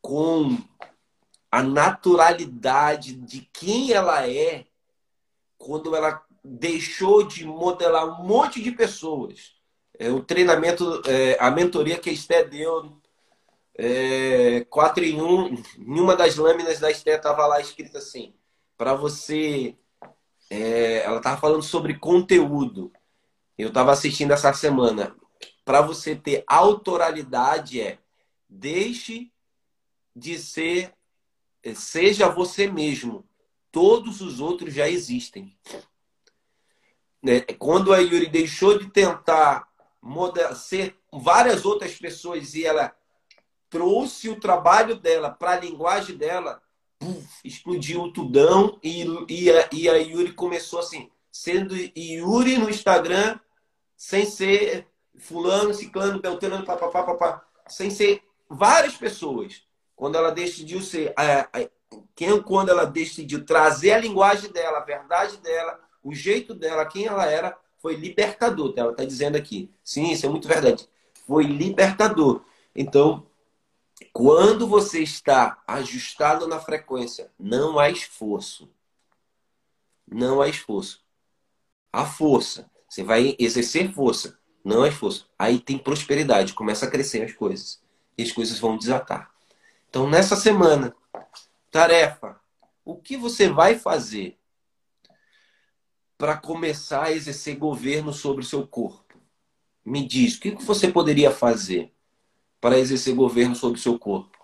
com 0.02 0.58
a 1.52 1.64
naturalidade 1.64 3.14
de 3.14 3.42
quem 3.52 3.92
ela 3.92 4.28
é, 4.30 4.66
quando 5.58 5.96
ela 5.96 6.24
deixou 6.44 7.24
de 7.24 7.46
modelar 7.46 8.06
um 8.06 8.24
monte 8.24 8.62
de 8.62 8.72
pessoas. 8.72 9.56
É, 9.98 10.10
o 10.10 10.24
treinamento, 10.24 11.02
é, 11.06 11.38
a 11.40 11.52
mentoria 11.52 11.98
que 11.98 12.10
a 12.10 12.14
Esté 12.14 12.44
deu, 12.44 12.98
é, 13.78 14.66
4 14.70 15.04
em 15.04 15.22
1, 15.22 15.48
em 15.80 16.00
uma 16.00 16.16
das 16.16 16.36
lâminas 16.36 16.80
da 16.80 16.92
Esté 16.92 17.16
estava 17.16 17.46
lá 17.48 17.60
escrito 17.60 17.98
assim, 17.98 18.34
para 18.78 18.94
você. 18.94 19.76
É, 20.50 21.04
ela 21.04 21.18
estava 21.18 21.40
falando 21.40 21.62
sobre 21.62 22.00
conteúdo. 22.00 22.92
Eu 23.58 23.68
estava 23.70 23.92
assistindo 23.92 24.32
essa 24.32 24.54
semana. 24.54 25.16
Para 25.66 25.82
você 25.82 26.16
ter 26.16 26.44
autoralidade 26.48 27.82
é 27.82 28.00
deixe 28.50 29.32
de 30.16 30.40
ser, 30.40 30.94
seja 31.76 32.30
você 32.30 32.68
mesmo. 32.68 33.26
Todos 33.72 34.22
os 34.22 34.40
outros 34.40 34.74
já 34.74 34.90
existem. 34.90 35.56
Né? 37.22 37.42
Quando 37.42 37.94
a 37.94 38.00
Yuri 38.00 38.28
deixou 38.28 38.80
de 38.80 38.90
tentar 38.90 39.68
ser 40.56 40.96
várias 41.12 41.66
outras 41.66 41.96
pessoas 41.96 42.56
e 42.56 42.66
ela 42.66 42.96
trouxe 43.70 44.30
o 44.30 44.40
trabalho 44.40 44.96
dela 44.96 45.30
para 45.30 45.52
a 45.52 45.60
linguagem 45.60 46.18
dela, 46.18 46.62
puff, 46.98 47.28
explodiu 47.44 48.04
o 48.04 48.12
tudão 48.12 48.80
e, 48.84 49.06
e, 49.30 49.52
a, 49.52 49.70
e 49.72 49.90
a 49.90 49.98
Yuri 49.98 50.34
começou 50.34 50.80
assim, 50.80 51.12
sendo 51.32 51.76
Yuri 51.96 52.58
no 52.58 52.70
Instagram 52.70 53.40
sem 53.96 54.26
ser 54.26 54.88
fulano, 55.20 55.74
ciclano, 55.74 56.22
beltrano, 56.22 56.66
papapá, 56.66 57.04
papá, 57.04 57.46
sem 57.68 57.90
ser 57.90 58.24
várias 58.50 58.96
pessoas. 58.96 59.64
Quando 60.00 60.16
ela 60.16 60.32
decidiu 60.32 60.82
ser, 60.82 61.14
quem, 62.16 62.42
quando 62.42 62.70
ela 62.70 62.86
decidiu 62.86 63.44
trazer 63.44 63.92
a 63.92 63.98
linguagem 63.98 64.50
dela, 64.50 64.78
a 64.78 64.86
verdade 64.86 65.36
dela, 65.40 65.78
o 66.02 66.16
jeito 66.16 66.56
dela, 66.56 66.86
quem 66.86 67.06
ela 67.06 67.26
era, 67.26 67.58
foi 67.80 67.98
libertador. 67.98 68.74
Ela 68.78 68.92
está 68.92 69.04
dizendo 69.04 69.36
aqui. 69.36 69.70
Sim, 69.84 70.10
isso 70.10 70.26
é 70.26 70.30
muito 70.30 70.48
verdade. 70.48 70.88
Foi 71.28 71.44
libertador. 71.44 72.46
Então, 72.74 73.28
quando 74.14 74.66
você 74.66 75.02
está 75.02 75.62
ajustado 75.68 76.48
na 76.48 76.62
frequência, 76.62 77.30
não 77.38 77.78
há 77.78 77.90
esforço. 77.90 78.72
Não 80.10 80.42
há 80.42 80.48
esforço. 80.48 81.04
A 81.92 82.06
força 82.06 82.72
você 82.88 83.04
vai 83.04 83.36
exercer 83.38 83.92
força, 83.92 84.40
não 84.64 84.86
é 84.86 84.92
força. 84.92 85.26
Aí 85.38 85.60
tem 85.60 85.78
prosperidade, 85.78 86.54
começa 86.54 86.86
a 86.86 86.90
crescer 86.90 87.22
as 87.22 87.34
coisas. 87.34 87.82
E 88.18 88.24
as 88.24 88.32
coisas 88.32 88.58
vão 88.60 88.78
desatar. 88.78 89.30
Então, 89.90 90.08
nessa 90.08 90.36
semana, 90.36 90.96
tarefa: 91.72 92.40
o 92.86 92.96
que 92.96 93.18
você 93.18 93.50
vai 93.50 93.78
fazer 93.78 94.38
para 96.18 96.38
começar 96.38 97.06
a 97.06 97.12
exercer 97.12 97.58
governo 97.58 98.14
sobre 98.14 98.44
o 98.44 98.48
seu 98.48 98.68
corpo? 98.68 99.20
Me 99.84 100.08
diz, 100.08 100.36
o 100.36 100.42
que 100.42 100.52
você 100.52 100.92
poderia 100.92 101.32
fazer 101.32 101.92
para 102.62 102.78
exercer 102.78 103.16
governo 103.16 103.56
sobre 103.56 103.80
o 103.80 103.82
seu 103.82 103.98
corpo? 103.98 104.38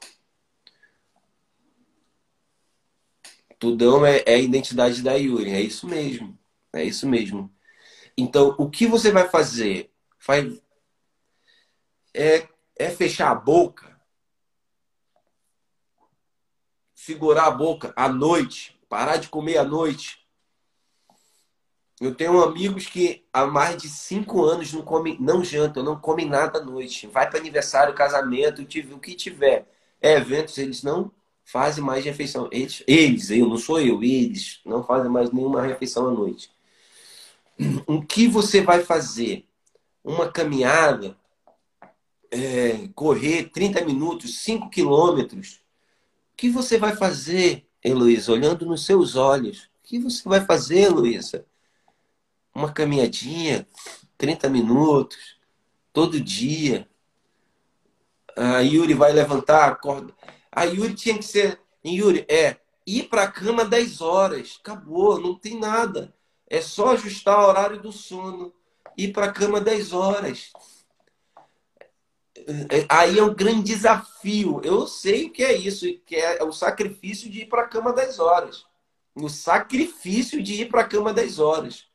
Tudão 3.59 4.05
é, 4.05 4.23
é 4.25 4.35
a 4.35 4.39
identidade 4.39 5.01
da 5.03 5.13
Yuri. 5.13 5.51
É 5.51 5.61
isso 5.61 5.87
mesmo. 5.87 6.37
É 6.73 6.83
isso 6.83 7.07
mesmo. 7.07 7.53
Então, 8.17 8.55
o 8.57 8.69
que 8.69 8.87
você 8.87 9.11
vai 9.11 9.27
fazer? 9.29 9.91
Vai, 10.25 10.59
é, 12.13 12.47
é 12.75 12.89
fechar 12.89 13.31
a 13.31 13.35
boca, 13.35 13.94
segurar 17.05 17.45
a 17.45 17.51
boca 17.51 17.93
à 17.95 18.09
noite, 18.09 18.75
parar 18.89 19.17
de 19.17 19.29
comer 19.29 19.57
à 19.57 19.63
noite. 19.63 20.25
Eu 22.01 22.15
tenho 22.15 22.43
amigos 22.43 22.87
que 22.87 23.23
há 23.31 23.45
mais 23.45 23.79
de 23.79 23.87
cinco 23.87 24.43
anos 24.43 24.73
não 24.73 24.81
comem, 24.81 25.15
não 25.19 25.43
jantam, 25.43 25.83
não 25.83 25.99
comem 25.99 26.27
nada 26.27 26.59
à 26.59 26.63
noite. 26.63 27.05
Vai 27.05 27.29
para 27.29 27.39
aniversário, 27.39 27.93
casamento, 27.93 28.63
o 28.63 28.99
que 28.99 29.15
tiver. 29.15 29.67
É 30.01 30.13
eventos, 30.13 30.57
eles 30.57 30.81
não 30.81 31.11
fazem 31.43 31.83
mais 31.83 32.03
refeição. 32.03 32.49
Eles, 32.51 32.83
eles, 32.87 33.29
eu 33.29 33.47
não 33.47 33.57
sou 33.57 33.79
eu, 33.79 34.03
eles 34.03 34.59
não 34.65 34.83
fazem 34.83 35.09
mais 35.09 35.31
nenhuma 35.31 35.61
refeição 35.61 36.07
à 36.07 36.11
noite. 36.11 36.51
O 37.85 38.01
que 38.01 38.27
você 38.27 38.61
vai 38.61 38.83
fazer? 38.83 39.45
Uma 40.03 40.29
caminhada, 40.31 41.15
é, 42.31 42.89
correr 42.95 43.49
30 43.49 43.85
minutos, 43.85 44.43
5 44.43 44.69
quilômetros. 44.69 45.64
O 46.35 46.37
que 46.37 46.49
você 46.49 46.77
vai 46.77 46.93
fazer, 46.93 47.65
Heloísa? 47.81 48.33
Olhando 48.33 48.65
nos 48.65 48.85
seus 48.85 49.15
olhos. 49.15 49.63
O 49.63 49.69
que 49.83 49.97
você 49.97 50.27
vai 50.27 50.41
fazer, 50.41 50.79
Heloísa? 50.79 51.45
Uma 52.53 52.73
caminhadinha, 52.73 53.65
30 54.17 54.49
minutos, 54.49 55.37
todo 55.93 56.19
dia. 56.19 56.89
A 58.35 58.59
Yuri 58.59 58.93
vai 58.93 59.13
levantar, 59.13 59.69
acorda. 59.69 60.13
A 60.51 60.65
Yuri 60.65 60.93
tinha 60.93 61.17
que 61.17 61.23
ser. 61.23 61.57
Yuri, 61.85 62.25
é 62.27 62.57
ir 62.85 63.03
para 63.03 63.23
a 63.23 63.31
cama 63.31 63.63
10 63.63 64.01
horas. 64.01 64.57
Acabou, 64.59 65.17
não 65.17 65.39
tem 65.39 65.57
nada. 65.57 66.13
É 66.49 66.59
só 66.59 66.91
ajustar 66.91 67.39
o 67.39 67.47
horário 67.47 67.81
do 67.81 67.93
sono. 67.93 68.53
Ir 68.97 69.13
para 69.13 69.27
a 69.27 69.31
cama 69.31 69.61
10 69.61 69.93
horas. 69.93 70.51
É, 72.47 72.85
aí 72.87 73.17
é 73.17 73.23
um 73.23 73.33
grande 73.33 73.63
desafio. 73.63 74.61
Eu 74.63 74.85
sei 74.87 75.25
o 75.25 75.31
que 75.31 75.43
é 75.43 75.53
isso, 75.53 75.85
que 76.05 76.15
é 76.15 76.43
o 76.43 76.51
sacrifício 76.51 77.29
de 77.29 77.41
ir 77.41 77.45
para 77.47 77.63
a 77.63 77.67
cama 77.67 77.91
10 77.91 78.19
horas. 78.19 78.65
O 79.15 79.29
sacrifício 79.29 80.41
de 80.43 80.61
ir 80.61 80.69
para 80.69 80.81
a 80.81 80.87
cama 80.87 81.13
10 81.13 81.39
horas. 81.39 81.87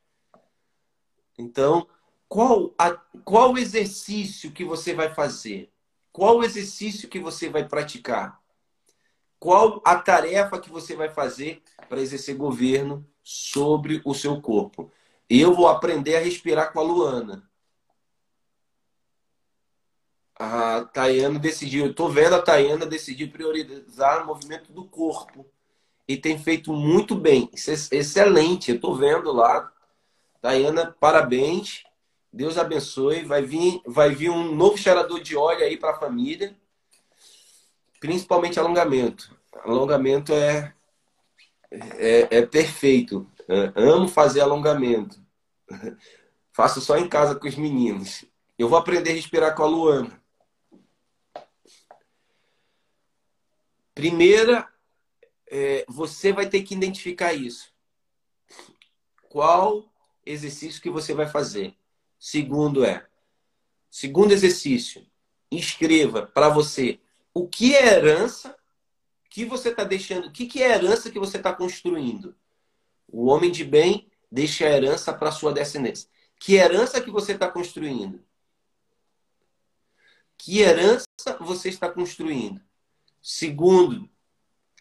Então, 1.38 1.86
qual, 2.28 2.74
a, 2.78 2.90
qual 3.24 3.56
exercício 3.56 4.50
que 4.50 4.64
você 4.64 4.92
vai 4.92 5.14
fazer? 5.14 5.70
Qual 6.12 6.42
exercício 6.42 7.08
que 7.08 7.20
você 7.20 7.48
vai 7.48 7.66
praticar? 7.66 8.40
Qual 9.38 9.80
a 9.84 9.96
tarefa 9.96 10.60
que 10.60 10.70
você 10.70 10.96
vai 10.96 11.08
fazer 11.08 11.62
para 11.88 12.00
exercer 12.00 12.36
governo 12.36 13.06
sobre 13.22 14.02
o 14.04 14.14
seu 14.14 14.40
corpo? 14.40 14.90
Eu 15.28 15.54
vou 15.54 15.68
aprender 15.68 16.16
a 16.16 16.20
respirar 16.20 16.72
com 16.72 16.80
a 16.80 16.82
Luana. 16.82 17.49
A 20.42 20.86
Tayana 20.86 21.38
decidiu, 21.38 21.84
eu 21.84 21.90
estou 21.90 22.08
vendo 22.08 22.34
a 22.34 22.40
Tayana 22.40 22.86
decidir 22.86 23.30
priorizar 23.30 24.22
o 24.22 24.26
movimento 24.26 24.72
do 24.72 24.86
corpo. 24.86 25.44
E 26.08 26.16
tem 26.16 26.38
feito 26.38 26.72
muito 26.72 27.14
bem. 27.14 27.50
É 27.52 27.96
excelente. 27.98 28.70
Eu 28.70 28.76
estou 28.76 28.96
vendo 28.96 29.30
lá. 29.30 29.70
Tayana, 30.40 30.96
parabéns. 30.98 31.84
Deus 32.32 32.56
abençoe. 32.56 33.22
Vai 33.22 33.42
vir, 33.42 33.82
vai 33.84 34.14
vir 34.14 34.30
um 34.30 34.54
novo 34.54 34.78
cheirador 34.78 35.20
de 35.20 35.36
óleo 35.36 35.62
aí 35.62 35.76
para 35.76 35.90
a 35.90 36.00
família. 36.00 36.56
Principalmente 38.00 38.58
alongamento. 38.58 39.36
Alongamento 39.62 40.32
é, 40.32 40.72
é, 41.70 42.38
é 42.38 42.46
perfeito. 42.46 43.30
Amo 43.76 44.08
fazer 44.08 44.40
alongamento. 44.40 45.20
Faço 46.50 46.80
só 46.80 46.96
em 46.96 47.10
casa 47.10 47.34
com 47.34 47.46
os 47.46 47.56
meninos. 47.56 48.24
Eu 48.58 48.70
vou 48.70 48.78
aprender 48.78 49.10
a 49.10 49.14
respirar 49.14 49.54
com 49.54 49.64
a 49.64 49.66
Luana. 49.66 50.19
Primeira, 54.00 54.66
é, 55.46 55.84
você 55.86 56.32
vai 56.32 56.48
ter 56.48 56.62
que 56.62 56.74
identificar 56.74 57.34
isso. 57.34 57.70
Qual 59.28 59.92
exercício 60.24 60.80
que 60.80 60.88
você 60.88 61.12
vai 61.12 61.28
fazer? 61.28 61.76
Segundo 62.18 62.82
é, 62.82 63.06
segundo 63.90 64.32
exercício, 64.32 65.06
escreva 65.50 66.22
para 66.26 66.48
você 66.48 66.98
o 67.34 67.46
que 67.46 67.76
é 67.76 67.88
herança, 67.88 68.56
que 69.28 69.44
você 69.44 69.68
está 69.68 69.84
deixando, 69.84 70.28
o 70.28 70.32
que, 70.32 70.46
que 70.46 70.62
é 70.62 70.70
herança 70.70 71.10
que 71.10 71.18
você 71.18 71.36
está 71.36 71.52
construindo. 71.52 72.34
O 73.06 73.26
homem 73.26 73.50
de 73.50 73.64
bem 73.64 74.10
deixa 74.32 74.64
a 74.64 74.70
herança 74.70 75.12
para 75.12 75.30
sua 75.30 75.52
descendência. 75.52 76.08
Que 76.38 76.54
herança 76.54 77.02
que 77.02 77.10
você 77.10 77.32
está 77.32 77.50
construindo? 77.50 78.24
Que 80.38 80.60
herança 80.60 81.04
você 81.38 81.68
está 81.68 81.86
construindo? 81.90 82.62
Segundo, 83.20 84.08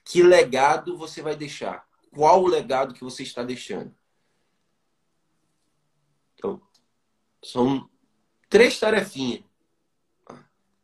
que 0.03 0.23
legado 0.23 0.97
você 0.97 1.21
vai 1.21 1.35
deixar? 1.35 1.87
Qual 2.11 2.43
o 2.43 2.47
legado 2.47 2.93
que 2.93 3.03
você 3.03 3.23
está 3.23 3.43
deixando? 3.43 3.93
Então, 6.33 6.61
são 7.43 7.89
três 8.49 8.79
tarefinhas. 8.79 9.43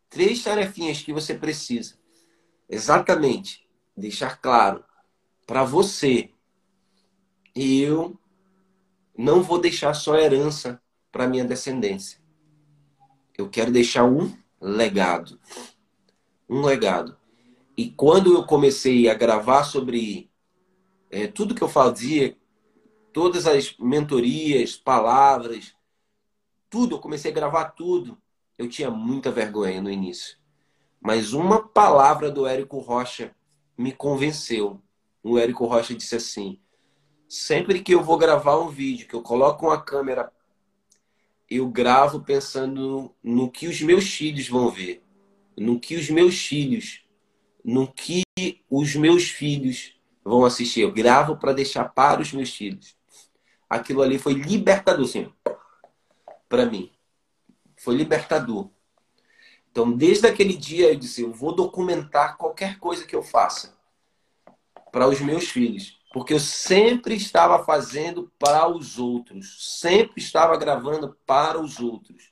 Três 0.09 0.43
tarefinhas 0.43 1.01
que 1.01 1.11
você 1.11 1.33
precisa. 1.33 1.97
Exatamente. 2.69 3.67
Deixar 3.97 4.37
claro 4.37 4.83
para 5.45 5.63
você. 5.63 6.31
Eu 7.53 8.19
não 9.17 9.41
vou 9.41 9.59
deixar 9.59 9.93
só 9.93 10.15
herança 10.15 10.81
para 11.11 11.27
minha 11.27 11.45
descendência. 11.45 12.19
Eu 13.37 13.49
quero 13.49 13.71
deixar 13.71 14.03
um 14.05 14.37
legado. 14.59 15.39
Um 16.49 16.61
legado. 16.61 17.17
E 17.77 17.89
quando 17.89 18.33
eu 18.33 18.45
comecei 18.45 19.09
a 19.09 19.13
gravar 19.13 19.63
sobre 19.63 20.31
é, 21.09 21.27
tudo 21.27 21.53
que 21.53 21.61
eu 21.61 21.67
fazia, 21.67 22.37
todas 23.11 23.45
as 23.45 23.75
mentorias, 23.77 24.75
palavras, 24.75 25.75
tudo, 26.69 26.95
eu 26.95 26.99
comecei 26.99 27.31
a 27.31 27.33
gravar 27.33 27.65
tudo. 27.71 28.17
Eu 28.57 28.69
tinha 28.69 28.89
muita 28.89 29.31
vergonha 29.31 29.81
no 29.81 29.89
início. 29.89 30.37
Mas 31.01 31.33
uma 31.33 31.67
palavra 31.67 32.31
do 32.31 32.47
Érico 32.47 32.79
Rocha 32.79 33.35
me 33.77 33.91
convenceu. 33.91 34.81
O 35.21 35.37
Érico 35.37 35.65
Rocha 35.65 35.93
disse 35.93 36.15
assim: 36.15 36.59
sempre 37.27 37.81
que 37.81 37.93
eu 37.93 38.03
vou 38.03 38.17
gravar 38.17 38.57
um 38.57 38.69
vídeo, 38.69 39.07
que 39.07 39.13
eu 39.13 39.21
coloco 39.21 39.67
uma 39.67 39.81
câmera, 39.81 40.31
eu 41.49 41.67
gravo 41.69 42.21
pensando 42.21 43.15
no, 43.23 43.41
no 43.43 43.51
que 43.51 43.67
os 43.67 43.81
meus 43.81 44.05
filhos 44.05 44.47
vão 44.47 44.69
ver, 44.69 45.03
no 45.57 45.79
que 45.79 45.95
os 45.95 46.09
meus 46.09 46.39
filhos 46.39 47.04
no 47.65 47.91
que 47.91 48.23
os 48.69 48.95
meus 48.95 49.23
filhos 49.23 49.95
vão 50.23 50.45
assistir. 50.45 50.81
Eu 50.81 50.91
gravo 50.91 51.35
para 51.35 51.51
deixar 51.51 51.85
para 51.85 52.21
os 52.21 52.31
meus 52.31 52.53
filhos. 52.53 52.95
Aquilo 53.67 54.03
ali 54.03 54.19
foi 54.19 54.33
libertador, 54.33 55.07
sim, 55.07 55.33
para 56.47 56.67
mim. 56.67 56.91
Foi 57.75 57.95
libertador. 57.95 58.69
Então, 59.71 59.91
desde 59.91 60.27
aquele 60.27 60.55
dia, 60.55 60.89
eu 60.89 60.95
disse: 60.95 61.23
eu 61.23 61.33
vou 61.33 61.53
documentar 61.53 62.37
qualquer 62.37 62.77
coisa 62.77 63.03
que 63.03 63.15
eu 63.15 63.23
faça 63.23 63.75
para 64.91 65.07
os 65.07 65.19
meus 65.19 65.49
filhos. 65.49 65.99
Porque 66.13 66.33
eu 66.33 66.39
sempre 66.39 67.15
estava 67.15 67.65
fazendo 67.65 68.31
para 68.39 68.69
os 68.69 68.99
outros. 68.99 69.79
Sempre 69.81 70.21
estava 70.21 70.55
gravando 70.55 71.17
para 71.25 71.59
os 71.59 71.79
outros. 71.79 72.31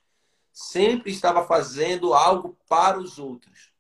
Sempre 0.54 1.12
estava 1.12 1.46
fazendo 1.46 2.14
algo 2.14 2.56
para 2.70 3.00
os 3.00 3.18
outros. 3.18 3.73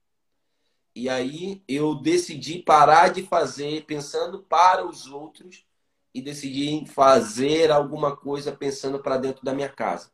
E 0.96 1.10
aí 1.10 1.64
eu 1.68 1.96
decidi 1.96 2.60
parar 2.60 3.10
de 3.10 3.24
fazer 3.24 3.86
pensando 3.86 4.44
para 4.44 4.86
os 4.86 5.08
outros 5.08 5.66
e 6.14 6.22
decidi 6.22 6.86
fazer 6.86 7.72
alguma 7.72 8.16
coisa 8.16 8.52
pensando 8.52 9.00
para 9.00 9.18
dentro 9.18 9.44
da 9.44 9.54
minha 9.54 9.70
casa. 9.70 10.12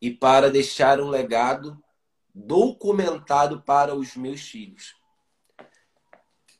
E 0.00 0.10
para 0.10 0.50
deixar 0.50 1.00
um 1.00 1.08
legado 1.08 1.80
documentado 2.34 3.62
para 3.62 3.94
os 3.94 4.16
meus 4.16 4.42
filhos. 4.42 4.94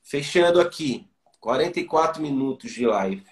Fechando 0.02 0.60
aqui, 0.60 1.10
44 1.40 2.22
minutos 2.22 2.70
de 2.70 2.86
live. 2.86 3.26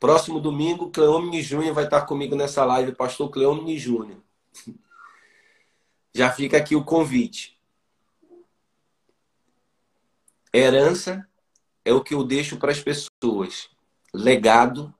Próximo 0.00 0.40
domingo, 0.40 0.90
Cleomini 0.90 1.40
Júnior 1.40 1.72
vai 1.72 1.84
estar 1.84 2.02
comigo 2.02 2.34
nessa 2.34 2.64
live, 2.64 2.92
pastor 2.92 3.30
Cleomini 3.30 3.78
Júnior. 3.78 4.20
Já 6.12 6.30
fica 6.30 6.58
aqui 6.58 6.76
o 6.76 6.84
convite. 6.84 7.53
Herança 10.56 11.28
é 11.84 11.92
o 11.92 12.00
que 12.00 12.14
eu 12.14 12.22
deixo 12.22 12.56
para 12.58 12.70
as 12.70 12.80
pessoas. 12.80 13.68
Legado 14.14 14.94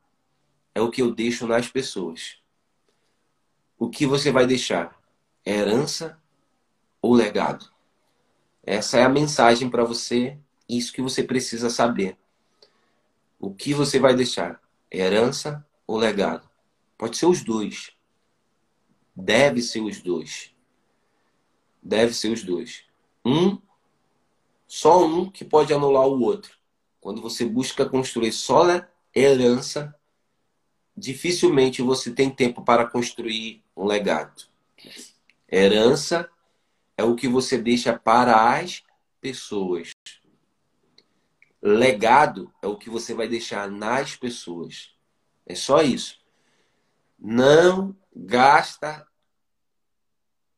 é 0.74 0.80
o 0.80 0.90
que 0.90 1.00
eu 1.00 1.14
deixo 1.14 1.46
nas 1.46 1.68
pessoas. 1.68 2.42
O 3.78 3.88
que 3.88 4.05
você 4.05 4.32
vai 4.32 4.48
deixar? 4.48 5.00
Herança 5.46 6.20
ou 7.00 7.14
legado? 7.14 7.70
Essa 8.64 8.98
é 8.98 9.05
a 9.05 9.09
mensagem 9.09 9.70
para 9.70 9.84
você, 9.84 10.36
isso 10.68 10.92
que 10.92 11.00
você 11.00 11.22
precisa 11.22 11.70
saber. 11.70 12.18
O 13.38 13.55
que 13.55 13.72
você 13.72 14.00
vai 14.00 14.12
deixar? 14.12 14.61
Herança 14.90 15.64
ou 15.86 15.96
legado? 15.96 16.50
Pode 16.98 17.16
ser 17.16 17.26
os 17.26 17.44
dois. 17.44 17.92
Deve 19.14 19.62
ser 19.62 19.82
os 19.82 20.02
dois. 20.02 20.52
Deve 21.80 22.12
ser 22.12 22.32
os 22.32 22.42
dois. 22.42 22.82
Um, 23.24 23.62
só 24.75 25.07
um 25.07 25.31
que 25.31 25.45
pode 25.45 25.72
anular 25.72 26.05
o 26.05 26.20
outro. 26.20 26.59
Quando 27.01 27.22
você 27.22 27.45
busca 27.45 27.89
construir 27.89 28.33
só 28.33 28.64
herança, 29.14 29.95
dificilmente 30.97 31.81
você 31.81 32.11
tem 32.11 32.29
tempo 32.29 32.61
para 32.64 32.85
construir 32.85 33.62
um 33.77 33.85
legado. 33.85 34.49
Herança 35.49 36.29
é 36.97 37.05
o 37.05 37.14
que 37.14 37.29
você 37.29 37.57
deixa 37.57 37.97
para 37.97 38.59
as 38.59 38.83
pessoas. 39.20 39.93
Legado 41.62 42.53
é 42.61 42.66
o 42.66 42.77
que 42.77 42.91
você 42.91 43.14
vai 43.14 43.29
deixar 43.29 43.70
nas 43.70 44.16
pessoas. 44.16 44.91
É 45.47 45.55
só 45.55 45.83
isso. 45.83 46.18
Não 47.16 47.97
gasta 48.12 49.07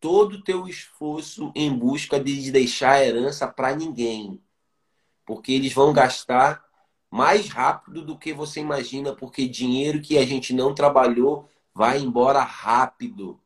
todo 0.06 0.34
o 0.34 0.40
teu 0.40 0.68
esforço 0.68 1.50
em 1.52 1.76
busca 1.76 2.20
de 2.20 2.52
deixar 2.52 3.04
herança 3.04 3.44
para 3.48 3.74
ninguém. 3.74 4.40
Porque 5.24 5.50
eles 5.50 5.72
vão 5.72 5.92
gastar 5.92 6.64
mais 7.10 7.48
rápido 7.48 8.02
do 8.02 8.16
que 8.16 8.32
você 8.32 8.60
imagina, 8.60 9.12
porque 9.12 9.48
dinheiro 9.48 10.00
que 10.00 10.16
a 10.16 10.24
gente 10.24 10.54
não 10.54 10.72
trabalhou 10.72 11.50
vai 11.74 11.98
embora 11.98 12.40
rápido. 12.40 13.40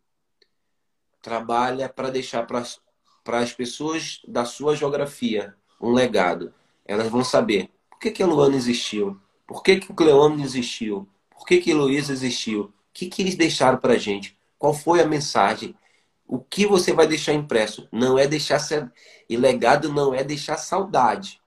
Trabalha 1.22 1.88
para 1.88 2.10
deixar 2.10 2.46
para 2.46 3.38
as 3.38 3.54
pessoas 3.54 4.20
da 4.28 4.44
sua 4.44 4.76
geografia 4.76 5.56
um 5.80 5.94
legado. 5.94 6.52
Elas 6.84 7.08
vão 7.08 7.24
saber 7.24 7.70
por 7.88 7.98
que, 7.98 8.10
que 8.10 8.22
a 8.22 8.26
Luana 8.26 8.56
existiu, 8.56 9.18
por 9.46 9.62
que, 9.62 9.76
que 9.76 9.90
o 9.90 9.94
Cleone 9.94 10.42
existiu, 10.42 11.08
por 11.30 11.46
que, 11.46 11.56
que 11.56 11.72
Luísa 11.72 12.12
existiu, 12.12 12.64
o 12.64 12.72
que, 12.92 13.06
que 13.06 13.22
eles 13.22 13.34
deixaram 13.34 13.78
para 13.78 13.94
a 13.94 13.98
gente, 13.98 14.36
qual 14.58 14.74
foi 14.74 15.00
a 15.00 15.06
mensagem, 15.06 15.74
o 16.32 16.38
que 16.38 16.64
você 16.64 16.92
vai 16.92 17.08
deixar 17.08 17.32
impresso. 17.32 17.88
Não 17.90 18.16
é 18.16 18.24
deixar. 18.24 18.60
E 19.28 19.36
legado 19.36 19.92
não 19.92 20.14
é 20.14 20.22
deixar 20.22 20.56
saudade. 20.56 21.42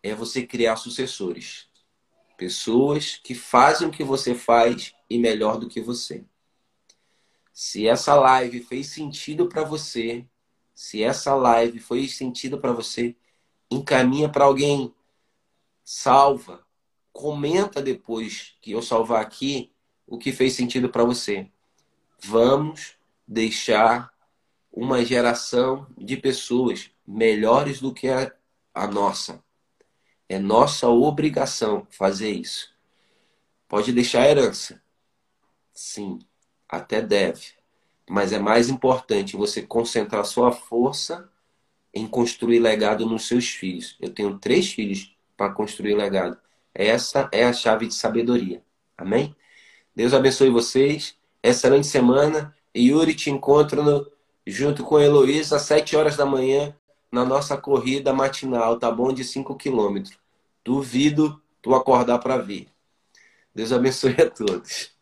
É 0.00 0.14
você 0.14 0.46
criar 0.46 0.76
sucessores. 0.76 1.68
Pessoas 2.36 3.16
que 3.16 3.34
fazem 3.34 3.88
o 3.88 3.90
que 3.90 4.04
você 4.04 4.36
faz 4.36 4.94
e 5.10 5.18
melhor 5.18 5.58
do 5.58 5.68
que 5.68 5.80
você. 5.80 6.24
Se 7.52 7.88
essa 7.88 8.14
live 8.14 8.62
fez 8.62 8.86
sentido 8.86 9.48
para 9.48 9.64
você, 9.64 10.24
se 10.72 11.02
essa 11.02 11.34
live 11.34 11.80
foi 11.80 12.06
sentido 12.06 12.60
para 12.60 12.70
você, 12.70 13.16
encaminha 13.68 14.28
para 14.28 14.44
alguém, 14.44 14.94
salva, 15.84 16.64
comenta 17.12 17.82
depois 17.82 18.54
que 18.62 18.70
eu 18.70 18.80
salvar 18.80 19.20
aqui 19.20 19.72
o 20.06 20.16
que 20.16 20.30
fez 20.30 20.52
sentido 20.52 20.88
para 20.88 21.02
você. 21.02 21.50
Vamos 22.20 22.97
deixar 23.28 24.10
uma 24.72 25.04
geração 25.04 25.86
de 25.98 26.16
pessoas 26.16 26.90
melhores 27.06 27.80
do 27.80 27.92
que 27.92 28.08
a, 28.08 28.32
a 28.74 28.86
nossa. 28.86 29.44
É 30.28 30.38
nossa 30.38 30.88
obrigação 30.88 31.86
fazer 31.90 32.30
isso. 32.30 32.72
Pode 33.68 33.92
deixar 33.92 34.28
herança. 34.28 34.82
Sim, 35.72 36.18
até 36.68 37.02
deve. 37.02 37.52
Mas 38.08 38.32
é 38.32 38.38
mais 38.38 38.70
importante 38.70 39.36
você 39.36 39.62
concentrar 39.62 40.24
sua 40.24 40.50
força 40.50 41.30
em 41.92 42.06
construir 42.06 42.58
legado 42.58 43.04
nos 43.06 43.26
seus 43.26 43.48
filhos. 43.48 43.96
Eu 44.00 44.12
tenho 44.12 44.38
três 44.38 44.72
filhos 44.72 45.14
para 45.36 45.52
construir 45.52 45.94
legado. 45.94 46.38
Essa 46.74 47.28
é 47.32 47.44
a 47.44 47.52
chave 47.52 47.86
de 47.86 47.94
sabedoria. 47.94 48.62
Amém? 48.96 49.34
Deus 49.94 50.14
abençoe 50.14 50.50
vocês. 50.50 51.16
Excelente 51.42 51.86
semana. 51.86 52.54
Yuri 52.78 53.14
te 53.14 53.30
encontra 53.30 53.82
no, 53.82 54.06
junto 54.46 54.84
com 54.84 54.96
a 54.96 55.04
Heloísa 55.04 55.56
às 55.56 55.62
7 55.62 55.96
horas 55.96 56.16
da 56.16 56.26
manhã 56.26 56.74
na 57.10 57.24
nossa 57.24 57.56
corrida 57.56 58.12
matinal, 58.12 58.78
tá 58.78 58.90
bom? 58.90 59.12
De 59.12 59.24
5 59.24 59.56
quilômetros. 59.56 60.18
Duvido 60.64 61.40
tu 61.62 61.74
acordar 61.74 62.18
para 62.18 62.36
ver. 62.36 62.68
Deus 63.54 63.72
abençoe 63.72 64.14
a 64.20 64.30
todos. 64.30 64.97